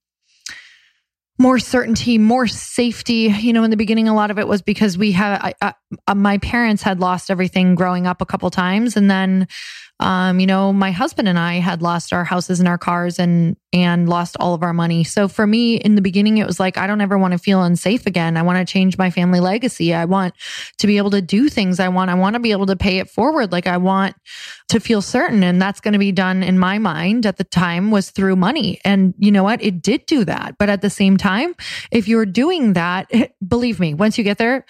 more 1.40 1.58
certainty, 1.58 2.18
more 2.18 2.46
safety. 2.46 3.34
You 3.40 3.54
know, 3.54 3.64
in 3.64 3.70
the 3.70 3.76
beginning, 3.78 4.08
a 4.08 4.14
lot 4.14 4.30
of 4.30 4.38
it 4.38 4.46
was 4.46 4.60
because 4.60 4.98
we 4.98 5.12
have, 5.12 5.40
I, 5.42 5.54
I, 5.62 5.74
uh, 6.06 6.14
my 6.14 6.36
parents 6.36 6.82
had 6.82 7.00
lost 7.00 7.30
everything 7.30 7.74
growing 7.74 8.06
up 8.06 8.20
a 8.20 8.26
couple 8.26 8.50
times. 8.50 8.94
And 8.94 9.10
then 9.10 9.48
um, 10.00 10.40
you 10.40 10.46
know, 10.46 10.72
my 10.72 10.90
husband 10.90 11.28
and 11.28 11.38
I 11.38 11.54
had 11.54 11.82
lost 11.82 12.12
our 12.12 12.24
houses 12.24 12.58
and 12.58 12.68
our 12.68 12.78
cars 12.78 13.18
and 13.18 13.56
and 13.72 14.08
lost 14.08 14.36
all 14.40 14.54
of 14.54 14.62
our 14.64 14.72
money. 14.72 15.04
So 15.04 15.28
for 15.28 15.46
me 15.46 15.76
in 15.76 15.94
the 15.94 16.00
beginning 16.00 16.38
it 16.38 16.46
was 16.46 16.58
like 16.58 16.76
I 16.76 16.88
don't 16.88 17.00
ever 17.00 17.16
want 17.16 17.32
to 17.32 17.38
feel 17.38 17.62
unsafe 17.62 18.06
again. 18.06 18.36
I 18.36 18.42
want 18.42 18.58
to 18.58 18.70
change 18.70 18.98
my 18.98 19.10
family 19.10 19.38
legacy. 19.38 19.94
I 19.94 20.06
want 20.06 20.34
to 20.78 20.86
be 20.86 20.96
able 20.96 21.10
to 21.10 21.22
do 21.22 21.48
things 21.48 21.78
I 21.78 21.88
want. 21.88 22.10
I 22.10 22.14
want 22.14 22.34
to 22.34 22.40
be 22.40 22.50
able 22.50 22.66
to 22.66 22.76
pay 22.76 22.98
it 22.98 23.08
forward. 23.08 23.52
Like 23.52 23.68
I 23.68 23.76
want 23.76 24.16
to 24.70 24.80
feel 24.80 25.02
certain 25.02 25.44
and 25.44 25.62
that's 25.62 25.80
going 25.80 25.92
to 25.92 25.98
be 26.00 26.10
done 26.12 26.42
in 26.42 26.58
my 26.58 26.78
mind 26.78 27.26
at 27.26 27.36
the 27.36 27.44
time 27.44 27.90
was 27.90 28.10
through 28.10 28.36
money. 28.36 28.80
And 28.84 29.14
you 29.18 29.30
know 29.30 29.44
what? 29.44 29.62
It 29.62 29.82
did 29.82 30.06
do 30.06 30.24
that. 30.24 30.56
But 30.58 30.68
at 30.68 30.82
the 30.82 30.90
same 30.90 31.16
time, 31.16 31.54
if 31.92 32.08
you're 32.08 32.26
doing 32.26 32.72
that, 32.72 33.10
believe 33.46 33.78
me, 33.78 33.94
once 33.94 34.18
you 34.18 34.24
get 34.24 34.38
there, 34.38 34.64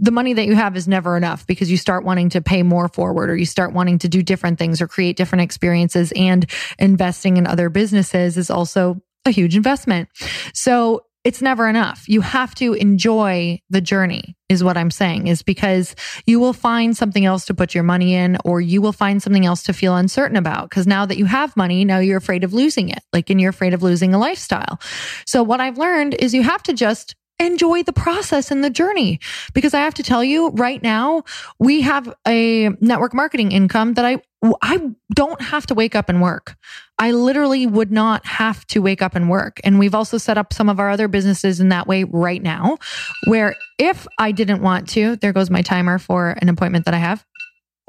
the 0.00 0.10
money 0.10 0.32
that 0.32 0.46
you 0.46 0.54
have 0.54 0.76
is 0.76 0.88
never 0.88 1.16
enough 1.16 1.46
because 1.46 1.70
you 1.70 1.76
start 1.76 2.04
wanting 2.04 2.30
to 2.30 2.40
pay 2.40 2.62
more 2.62 2.88
forward 2.88 3.30
or 3.30 3.36
you 3.36 3.46
start 3.46 3.72
wanting 3.72 3.98
to 3.98 4.08
do 4.08 4.22
different 4.22 4.58
things 4.58 4.80
or 4.80 4.88
create 4.88 5.16
different 5.16 5.42
experiences 5.42 6.12
and 6.16 6.50
investing 6.78 7.36
in 7.36 7.46
other 7.46 7.68
businesses 7.68 8.38
is 8.38 8.50
also 8.50 9.00
a 9.26 9.30
huge 9.30 9.54
investment. 9.56 10.08
So 10.54 11.04
it's 11.22 11.42
never 11.42 11.68
enough. 11.68 12.08
You 12.08 12.22
have 12.22 12.54
to 12.56 12.72
enjoy 12.72 13.60
the 13.68 13.82
journey 13.82 14.36
is 14.48 14.64
what 14.64 14.78
I'm 14.78 14.90
saying 14.90 15.26
is 15.26 15.42
because 15.42 15.94
you 16.24 16.40
will 16.40 16.54
find 16.54 16.96
something 16.96 17.26
else 17.26 17.44
to 17.46 17.54
put 17.54 17.74
your 17.74 17.84
money 17.84 18.14
in 18.14 18.38
or 18.42 18.62
you 18.62 18.80
will 18.80 18.94
find 18.94 19.22
something 19.22 19.44
else 19.44 19.64
to 19.64 19.74
feel 19.74 19.94
uncertain 19.94 20.38
about. 20.38 20.70
Cause 20.70 20.86
now 20.86 21.04
that 21.04 21.18
you 21.18 21.26
have 21.26 21.54
money, 21.58 21.84
now 21.84 21.98
you're 21.98 22.16
afraid 22.16 22.42
of 22.42 22.54
losing 22.54 22.88
it. 22.88 23.02
Like, 23.12 23.28
and 23.28 23.38
you're 23.38 23.50
afraid 23.50 23.74
of 23.74 23.82
losing 23.82 24.14
a 24.14 24.18
lifestyle. 24.18 24.80
So 25.26 25.42
what 25.42 25.60
I've 25.60 25.76
learned 25.76 26.14
is 26.14 26.32
you 26.32 26.42
have 26.42 26.62
to 26.64 26.72
just 26.72 27.14
enjoy 27.40 27.82
the 27.82 27.92
process 27.92 28.50
and 28.50 28.62
the 28.62 28.70
journey. 28.70 29.18
Because 29.54 29.74
I 29.74 29.80
have 29.80 29.94
to 29.94 30.02
tell 30.02 30.22
you 30.22 30.50
right 30.50 30.82
now, 30.82 31.24
we 31.58 31.80
have 31.80 32.14
a 32.28 32.68
network 32.80 33.14
marketing 33.14 33.50
income 33.50 33.94
that 33.94 34.04
I, 34.04 34.22
I 34.62 34.90
don't 35.14 35.40
have 35.40 35.66
to 35.66 35.74
wake 35.74 35.96
up 35.96 36.08
and 36.08 36.22
work. 36.22 36.54
I 36.98 37.12
literally 37.12 37.66
would 37.66 37.90
not 37.90 38.24
have 38.26 38.66
to 38.68 38.80
wake 38.80 39.02
up 39.02 39.16
and 39.16 39.28
work. 39.30 39.58
And 39.64 39.78
we've 39.78 39.94
also 39.94 40.18
set 40.18 40.38
up 40.38 40.52
some 40.52 40.68
of 40.68 40.78
our 40.78 40.90
other 40.90 41.08
businesses 41.08 41.58
in 41.58 41.70
that 41.70 41.86
way 41.86 42.04
right 42.04 42.42
now, 42.42 42.78
where 43.26 43.56
if 43.78 44.06
I 44.18 44.32
didn't 44.32 44.62
want 44.62 44.88
to, 44.90 45.16
there 45.16 45.32
goes 45.32 45.50
my 45.50 45.62
timer 45.62 45.98
for 45.98 46.36
an 46.40 46.48
appointment 46.48 46.84
that 46.84 46.94
I 46.94 46.98
have 46.98 47.24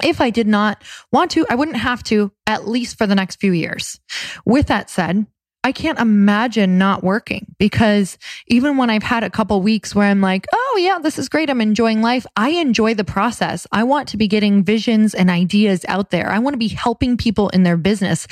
if 0.02 0.20
I 0.20 0.30
did 0.30 0.46
not 0.46 0.82
want 1.12 1.30
to, 1.32 1.46
I 1.48 1.54
wouldn't 1.54 1.76
have 1.76 2.02
to, 2.04 2.32
at 2.46 2.68
least 2.68 2.98
for 2.98 3.06
the 3.06 3.14
next 3.14 3.40
few 3.40 3.52
years. 3.52 4.00
With 4.44 4.66
that 4.66 4.90
said, 4.90 5.26
I 5.64 5.72
can't 5.72 5.98
imagine 5.98 6.76
not 6.76 7.04
working 7.04 7.54
because 7.58 8.18
even 8.48 8.76
when 8.76 8.90
I've 8.90 9.02
had 9.02 9.22
a 9.22 9.30
couple 9.30 9.62
weeks 9.62 9.94
where 9.94 10.08
I'm 10.08 10.20
like, 10.20 10.46
oh 10.52 10.78
yeah, 10.80 10.98
this 10.98 11.18
is 11.18 11.28
great. 11.28 11.50
I'm 11.50 11.60
enjoying 11.60 12.02
life. 12.02 12.26
I 12.36 12.50
enjoy 12.50 12.94
the 12.94 13.04
process. 13.04 13.66
I 13.70 13.84
want 13.84 14.08
to 14.08 14.16
be 14.16 14.26
getting 14.26 14.64
visions 14.64 15.14
and 15.14 15.30
ideas 15.30 15.84
out 15.86 16.10
there. 16.10 16.30
I 16.30 16.40
want 16.40 16.54
to 16.54 16.58
be 16.58 16.68
helping 16.68 17.16
people 17.16 17.48
in 17.50 17.62
their 17.62 17.76
business. 17.76 18.26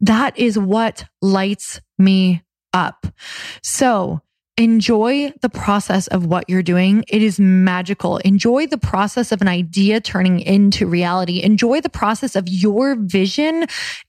That 0.00 0.38
is 0.38 0.58
what 0.58 1.04
lights 1.20 1.80
me 1.98 2.42
up. 2.72 3.06
So 3.62 4.22
Enjoy 4.58 5.34
the 5.42 5.50
process 5.50 6.06
of 6.06 6.24
what 6.24 6.48
you're 6.48 6.62
doing. 6.62 7.04
It 7.08 7.20
is 7.20 7.38
magical. 7.38 8.16
Enjoy 8.18 8.66
the 8.66 8.78
process 8.78 9.30
of 9.30 9.42
an 9.42 9.48
idea 9.48 10.00
turning 10.00 10.40
into 10.40 10.86
reality. 10.86 11.42
Enjoy 11.42 11.82
the 11.82 11.90
process 11.90 12.34
of 12.34 12.48
your 12.48 12.94
vision 12.94 13.66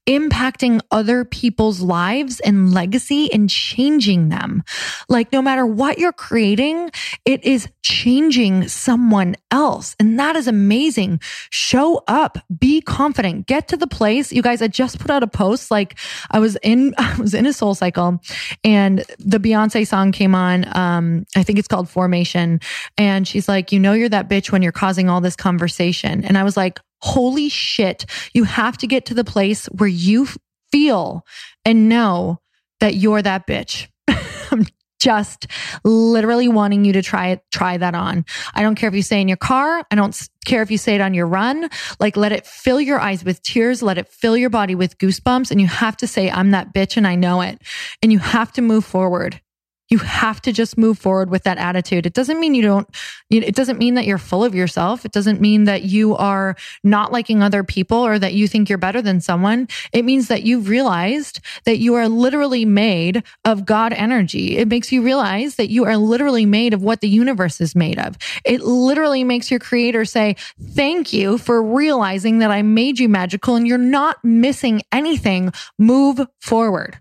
impacting 0.08 0.80
other 0.90 1.26
people's 1.26 1.82
lives 1.82 2.40
and 2.40 2.74
legacy 2.74 3.32
and 3.32 3.50
changing 3.50 4.30
them. 4.30 4.64
Like 5.10 5.34
no 5.34 5.42
matter 5.42 5.66
what 5.66 5.98
you're 5.98 6.14
creating, 6.14 6.92
it 7.26 7.44
is 7.44 7.68
changing 7.84 8.68
someone 8.70 9.36
else. 9.52 9.96
And 10.00 10.20
that 10.20 10.36
is 10.36 10.48
amazing. 10.48 11.20
Show 11.50 12.04
up, 12.08 12.38
be 12.58 12.82
confident, 12.82 13.48
get 13.48 13.68
to 13.68 13.78
the 13.78 13.88
place. 13.88 14.32
You 14.32 14.42
guys, 14.42 14.62
I 14.62 14.68
just 14.68 15.00
put 15.00 15.12
out 15.12 15.24
a 15.24 15.28
post. 15.28 15.70
Like 15.70 16.00
I 16.32 16.40
was 16.40 16.58
in, 16.64 16.96
I 16.98 17.16
was 17.18 17.34
in 17.34 17.46
a 17.46 17.54
soul 17.54 17.76
cycle 17.76 18.20
and 18.64 19.04
the 19.20 19.40
Beyonce 19.40 19.86
song 19.86 20.12
came 20.12 20.34
on. 20.34 20.66
Um, 20.76 21.26
I 21.36 21.44
think 21.44 21.60
it's 21.60 21.68
called 21.68 21.90
Formation. 21.90 22.62
And 22.98 23.28
she's 23.28 23.48
like, 23.48 23.72
you 23.72 23.80
know, 23.80 23.94
you're 23.94 24.10
that 24.10 24.30
bitch 24.30 24.52
when 24.52 24.62
you're 24.62 24.72
causing 24.72 25.10
all 25.10 25.20
this 25.20 25.36
conversation. 25.36 26.24
And 26.24 26.38
I 26.38 26.44
was 26.44 26.56
like, 26.56 26.80
holy 27.02 27.50
shit. 27.50 28.06
You 28.34 28.44
have 28.44 28.78
to 28.80 28.88
get 28.88 29.06
to 29.08 29.14
the 29.14 29.24
place 29.24 29.66
where 29.68 29.90
you 29.90 30.28
feel 30.72 31.26
and 31.66 31.90
know 31.90 32.40
that 32.80 32.96
you're 32.96 33.22
that 33.22 33.48
bitch. 33.48 33.88
I'm 34.52 34.66
just 35.00 35.48
literally 35.84 36.48
wanting 36.48 36.86
you 36.86 36.94
to 36.94 37.02
try 37.02 37.28
it, 37.28 37.42
try 37.52 37.78
that 37.78 37.96
on. 37.96 38.26
I 38.56 38.62
don't 38.62 38.76
care 38.76 38.90
if 38.90 38.96
you 38.96 39.02
say 39.02 39.22
in 39.22 39.28
your 39.28 39.38
car. 39.38 39.86
I 39.92 39.96
don't 39.96 40.20
care 40.46 40.62
if 40.62 40.72
you 40.72 40.78
say 40.78 40.96
it 40.96 41.02
on 41.02 41.14
your 41.14 41.28
run. 41.28 41.70
Like 42.00 42.18
let 42.18 42.32
it 42.32 42.46
fill 42.46 42.82
your 42.82 43.00
eyes 43.00 43.24
with 43.24 43.42
tears. 43.42 43.84
Let 43.84 43.98
it 43.98 44.08
fill 44.08 44.36
your 44.36 44.50
body 44.50 44.76
with 44.76 44.98
goosebumps. 44.98 45.52
And 45.52 45.62
you 45.62 45.68
have 45.68 45.98
to 45.98 46.08
say, 46.08 46.32
I'm 46.32 46.52
that 46.52 46.74
bitch 46.74 46.98
and 46.98 47.08
I 47.08 47.16
know 47.16 47.42
it. 47.42 47.62
And 48.02 48.12
you 48.12 48.20
have 48.20 48.52
to 48.54 48.62
move 48.62 48.86
forward. 48.86 49.40
You 49.90 50.00
have 50.00 50.42
to 50.42 50.52
just 50.52 50.78
move 50.78 51.00
forward 51.00 51.30
with 51.30 51.44
that 51.44 51.58
attitude. 51.58 52.06
It 52.06 52.14
doesn't 52.14 52.40
mean 52.40 52.54
you 52.54 52.62
don't, 52.62 52.88
it 53.30 53.56
doesn't 53.56 53.80
mean 53.80 53.94
that 53.94 54.06
you're 54.06 54.18
full 54.18 54.44
of 54.44 54.54
yourself. 54.54 55.06
It 55.06 55.14
doesn't 55.14 55.40
mean 55.40 55.64
that 55.64 55.84
you 55.84 56.16
are 56.18 56.56
not 56.84 57.12
liking 57.12 57.42
other 57.42 57.64
people 57.64 57.98
or 57.98 58.20
that 58.20 58.34
you 58.34 58.48
think 58.48 58.68
you're 58.68 58.78
better 58.78 59.02
than 59.02 59.22
someone. 59.22 59.68
It 59.94 60.04
means 60.04 60.28
that 60.28 60.44
you've 60.44 60.68
realized 60.68 61.40
that 61.66 61.78
you 61.78 61.96
are 61.96 62.10
literally 62.10 62.66
made 62.66 63.24
of 63.46 63.66
God 63.66 63.94
energy. 63.94 64.58
It 64.58 64.68
makes 64.68 64.92
you 64.92 65.02
realize 65.02 65.56
that 65.56 65.70
you 65.70 65.86
are 65.86 65.98
literally 65.98 66.46
made 66.46 66.74
of 66.74 66.84
what 66.84 67.02
the 67.02 67.10
universe 67.10 67.62
is 67.62 67.76
made 67.76 67.98
of. 67.98 68.18
It 68.44 68.62
literally 68.62 69.24
makes 69.24 69.50
your 69.50 69.60
creator 69.60 70.04
say, 70.04 70.36
thank 70.62 71.14
you 71.14 71.38
for 71.38 71.64
realizing 71.64 72.40
that 72.40 72.52
I 72.52 72.62
made 72.62 73.00
you 73.00 73.08
magical 73.08 73.56
and 73.56 73.66
you're 73.66 73.78
not 73.78 74.18
missing 74.24 74.82
anything. 74.92 75.54
Move 75.80 76.28
forward. 76.42 77.00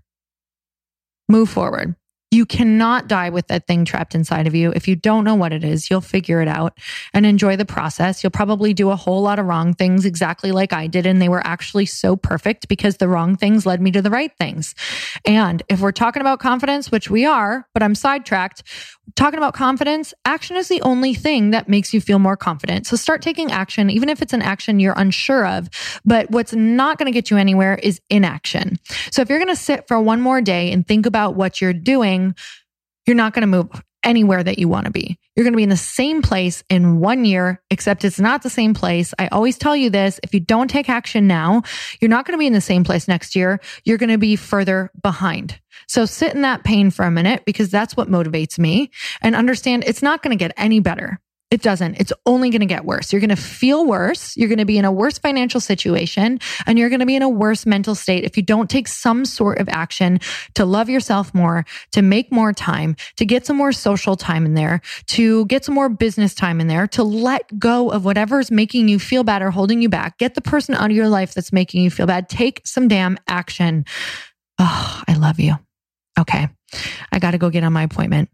Move 1.29 1.51
forward. 1.51 1.97
You 2.33 2.45
cannot 2.45 3.07
die 3.07 3.31
with 3.31 3.47
that 3.47 3.69
thing 3.69 3.85
trapped 3.85 4.15
inside 4.15 4.49
of 4.49 4.55
you. 4.55 4.73
If 4.73 4.89
you 4.89 4.97
don't 4.97 5.23
know 5.23 5.37
what 5.37 5.53
it 5.53 5.63
is, 5.63 5.89
you'll 5.89 6.01
figure 6.01 6.43
it 6.43 6.49
out 6.49 6.77
and 7.15 7.25
enjoy 7.25 7.57
the 7.57 7.65
process. 7.65 8.23
You'll 8.25 8.33
probably 8.33 8.75
do 8.75 8.91
a 8.91 8.97
whole 8.97 9.23
lot 9.23 9.39
of 9.39 9.47
wrong 9.47 9.75
things 9.75 10.05
exactly 10.05 10.51
like 10.51 10.73
I 10.73 10.89
did. 10.89 11.07
And 11.07 11.23
they 11.23 11.29
were 11.29 11.47
actually 11.47 11.87
so 11.87 12.17
perfect 12.17 12.67
because 12.67 12.97
the 12.97 13.09
wrong 13.09 13.37
things 13.37 13.65
led 13.65 13.81
me 13.81 13.93
to 13.93 14.03
the 14.03 14.11
right 14.11 14.33
things. 14.39 14.75
And 15.25 15.63
if 15.69 15.81
we're 15.81 15.93
talking 15.93 16.21
about 16.21 16.41
confidence, 16.41 16.91
which 16.91 17.09
we 17.09 17.25
are, 17.25 17.69
but 17.73 17.83
I'm 17.83 17.95
sidetracked, 17.95 18.65
talking 19.15 19.39
about 19.39 19.55
confidence, 19.55 20.13
action 20.25 20.57
is 20.57 20.67
the 20.67 20.83
only 20.83 21.15
thing 21.15 21.51
that 21.51 21.69
makes 21.69 21.95
you 21.95 22.01
feel 22.01 22.19
more 22.19 22.37
confident. 22.37 22.87
So 22.89 22.97
start 22.97 23.23
taking 23.23 23.53
action, 23.53 23.89
even 23.89 24.09
if 24.09 24.21
it's 24.21 24.33
an 24.33 24.43
action 24.43 24.81
you're 24.81 24.95
unsure 24.97 25.47
of. 25.47 25.71
But 26.05 26.31
what's 26.33 26.53
not 26.53 26.99
going 26.99 27.07
to 27.07 27.13
get 27.13 27.31
you 27.31 27.37
anywhere 27.37 27.77
is 27.83 28.01
inaction. 28.11 28.79
So 29.13 29.23
if 29.23 29.29
you're 29.29 29.39
going 29.39 29.55
to 29.55 29.57
sit 29.57 29.87
for 29.87 30.01
one 30.01 30.21
more 30.21 30.41
day 30.41 30.73
and 30.73 30.87
think 30.87 31.07
about 31.07 31.37
what 31.37 31.61
you're 31.61 31.73
doing, 31.73 32.26
you're 33.07 33.17
not 33.17 33.35
going 33.35 33.43
to 33.43 33.47
move 33.47 33.69
anywhere 34.07 34.43
that 34.43 34.59
you 34.59 34.69
want 34.69 34.87
to 34.87 34.93
be. 34.93 35.19
You're 35.35 35.45
going 35.45 35.53
to 35.53 35.59
be 35.59 35.65
in 35.65 35.69
the 35.69 35.77
same 35.77 36.23
place 36.23 36.63
in 36.71 37.01
one 37.01 37.25
year, 37.25 37.61
except 37.71 38.05
it's 38.05 38.21
not 38.21 38.43
the 38.43 38.49
same 38.49 38.73
place. 38.73 39.13
I 39.19 39.27
always 39.29 39.59
tell 39.59 39.77
you 39.77 39.91
this. 39.91 40.21
If 40.23 40.33
you 40.33 40.41
don't 40.41 40.69
take 40.69 40.89
action 40.89 41.27
now, 41.27 41.63
you're 42.01 42.09
not 42.09 42.25
going 42.25 42.35
to 42.35 42.39
be 42.39 42.47
in 42.47 42.53
the 42.53 42.61
same 42.61 42.85
place 42.85 43.09
next 43.09 43.35
year. 43.35 43.61
You're 43.85 43.99
going 43.99 44.11
to 44.11 44.19
be 44.19 44.37
further 44.37 44.91
behind. 45.03 45.61
So 45.89 46.07
sit 46.07 46.35
in 46.35 46.43
that 46.43 46.65
pain 46.65 46.91
for 46.91 47.05
a 47.05 47.11
minute 47.11 47.45
because 47.45 47.69
that's 47.69 47.97
what 47.97 48.09
motivates 48.09 48.59
me 48.59 48.91
and 49.21 49.35
understand 49.35 49.85
it's 49.87 50.03
not 50.03 50.23
going 50.23 50.37
to 50.37 50.43
get 50.43 50.55
any 50.57 50.81
better. 50.81 51.21
It 51.49 51.63
doesn't. 51.63 51.95
It's 52.01 52.13
only 52.27 52.51
going 52.51 52.61
to 52.61 52.67
get 52.67 52.85
worse. 52.85 53.13
You're 53.13 53.21
going 53.21 53.31
to 53.31 53.37
feel 53.37 53.87
worse. 53.87 54.37
You're 54.37 54.49
going 54.49 54.59
to 54.59 54.65
be 54.65 54.79
in 54.79 54.85
a 54.85 54.91
worse 54.91 55.17
financial 55.17 55.61
situation 55.61 56.41
and 56.67 56.77
you're 56.77 56.89
going 56.89 57.01
to 57.01 57.07
be 57.07 57.15
in 57.15 57.23
a 57.23 57.29
worse 57.29 57.65
mental 57.65 57.95
state 57.95 58.25
if 58.25 58.37
you 58.37 58.43
don't 58.43 58.69
take 58.69 58.89
some 58.89 59.25
sort 59.25 59.59
of 59.59 59.69
action 59.69 60.19
to 60.55 60.65
love 60.65 60.89
yourself 60.89 61.33
more, 61.35 61.65
to 61.93 62.03
make 62.03 62.33
more 62.33 62.53
time, 62.53 62.97
to 63.15 63.25
get 63.25 63.47
some 63.47 63.57
more 63.57 63.71
social 63.71 64.17
time 64.17 64.45
in 64.45 64.55
there, 64.55 64.81
to 65.07 65.47
get 65.47 65.65
some 65.65 65.75
more 65.77 65.89
business 65.89 66.35
time 66.35 66.61
in 66.61 66.67
there, 66.67 66.89
to 66.89 67.05
let 67.05 67.57
go 67.61 67.91
of 67.91 68.05
whatever's 68.05 68.51
making 68.51 68.89
you 68.89 68.99
feel 68.99 69.23
bad 69.23 69.41
or 69.41 69.53
holding 69.53 69.81
you 69.81 69.89
back. 69.89 70.19
Get 70.19 70.35
the 70.35 70.41
person 70.41 70.75
out 70.75 70.91
of 70.91 70.97
your 70.97 71.09
life 71.09 71.33
that's 71.33 71.53
making 71.53 71.85
you 71.85 71.91
feel 71.91 72.07
bad. 72.07 72.29
Take 72.29 72.63
some 72.65 72.89
damn 72.89 73.19
action. 73.29 73.85
Oh, 74.59 75.03
I 75.07 75.15
love 75.15 75.39
you. 75.39 75.55
Okay. 76.19 76.49
I 77.13 77.21
got 77.21 77.33
to 77.33 77.39
go 77.39 77.51
get 77.51 77.63
on 77.63 77.73
my 77.73 77.85
appointment. 77.85 78.31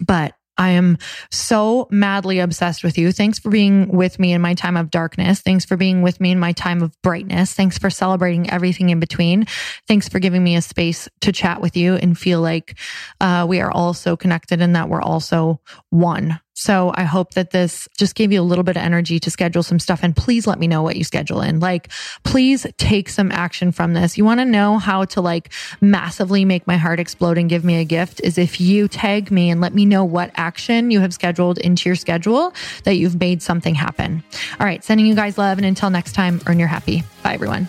But 0.00 0.34
I 0.58 0.70
am 0.70 0.98
so 1.30 1.88
madly 1.90 2.38
obsessed 2.38 2.84
with 2.84 2.98
you. 2.98 3.12
Thanks 3.12 3.38
for 3.38 3.50
being 3.50 3.88
with 3.88 4.18
me 4.18 4.32
in 4.32 4.42
my 4.42 4.54
time 4.54 4.76
of 4.76 4.90
darkness. 4.90 5.40
Thanks 5.40 5.64
for 5.64 5.76
being 5.76 6.02
with 6.02 6.20
me 6.20 6.30
in 6.30 6.38
my 6.38 6.52
time 6.52 6.82
of 6.82 6.94
brightness. 7.02 7.54
Thanks 7.54 7.78
for 7.78 7.90
celebrating 7.90 8.50
everything 8.50 8.90
in 8.90 9.00
between. 9.00 9.46
Thanks 9.88 10.08
for 10.08 10.18
giving 10.18 10.44
me 10.44 10.56
a 10.56 10.62
space 10.62 11.08
to 11.22 11.32
chat 11.32 11.60
with 11.60 11.76
you 11.76 11.94
and 11.94 12.18
feel 12.18 12.40
like 12.40 12.78
uh, 13.20 13.46
we 13.48 13.60
are 13.60 13.70
all 13.70 13.94
so 13.94 14.16
connected 14.16 14.60
and 14.60 14.76
that 14.76 14.88
we're 14.88 15.02
also 15.02 15.60
one. 15.90 16.38
So 16.54 16.92
I 16.94 17.04
hope 17.04 17.34
that 17.34 17.50
this 17.50 17.88
just 17.96 18.14
gave 18.14 18.32
you 18.32 18.40
a 18.40 18.42
little 18.42 18.64
bit 18.64 18.76
of 18.76 18.82
energy 18.82 19.18
to 19.20 19.30
schedule 19.30 19.62
some 19.62 19.78
stuff. 19.78 20.00
And 20.02 20.14
please 20.14 20.46
let 20.46 20.58
me 20.58 20.66
know 20.66 20.82
what 20.82 20.96
you 20.96 21.04
schedule 21.04 21.40
in. 21.40 21.60
Like, 21.60 21.90
please 22.24 22.66
take 22.78 23.08
some 23.08 23.32
action 23.32 23.72
from 23.72 23.94
this. 23.94 24.18
You 24.18 24.24
want 24.24 24.40
to 24.40 24.44
know 24.44 24.78
how 24.78 25.04
to 25.06 25.20
like 25.20 25.52
massively 25.80 26.44
make 26.44 26.66
my 26.66 26.76
heart 26.76 27.00
explode 27.00 27.38
and 27.38 27.48
give 27.48 27.64
me 27.64 27.80
a 27.80 27.84
gift 27.84 28.20
is 28.22 28.38
if 28.38 28.60
you 28.60 28.88
tag 28.88 29.30
me 29.30 29.50
and 29.50 29.60
let 29.60 29.74
me 29.74 29.86
know 29.86 30.04
what 30.04 30.30
action 30.34 30.90
you 30.90 31.00
have 31.00 31.14
scheduled 31.14 31.58
into 31.58 31.88
your 31.88 31.96
schedule 31.96 32.52
that 32.84 32.94
you've 32.94 33.18
made 33.18 33.42
something 33.42 33.74
happen. 33.74 34.22
All 34.60 34.66
right. 34.66 34.84
Sending 34.84 35.06
you 35.06 35.14
guys 35.14 35.38
love. 35.38 35.58
And 35.58 35.66
until 35.66 35.90
next 35.90 36.12
time, 36.12 36.40
earn 36.46 36.58
your 36.58 36.68
happy. 36.68 37.02
Bye, 37.22 37.34
everyone. 37.34 37.68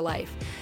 life. 0.01 0.33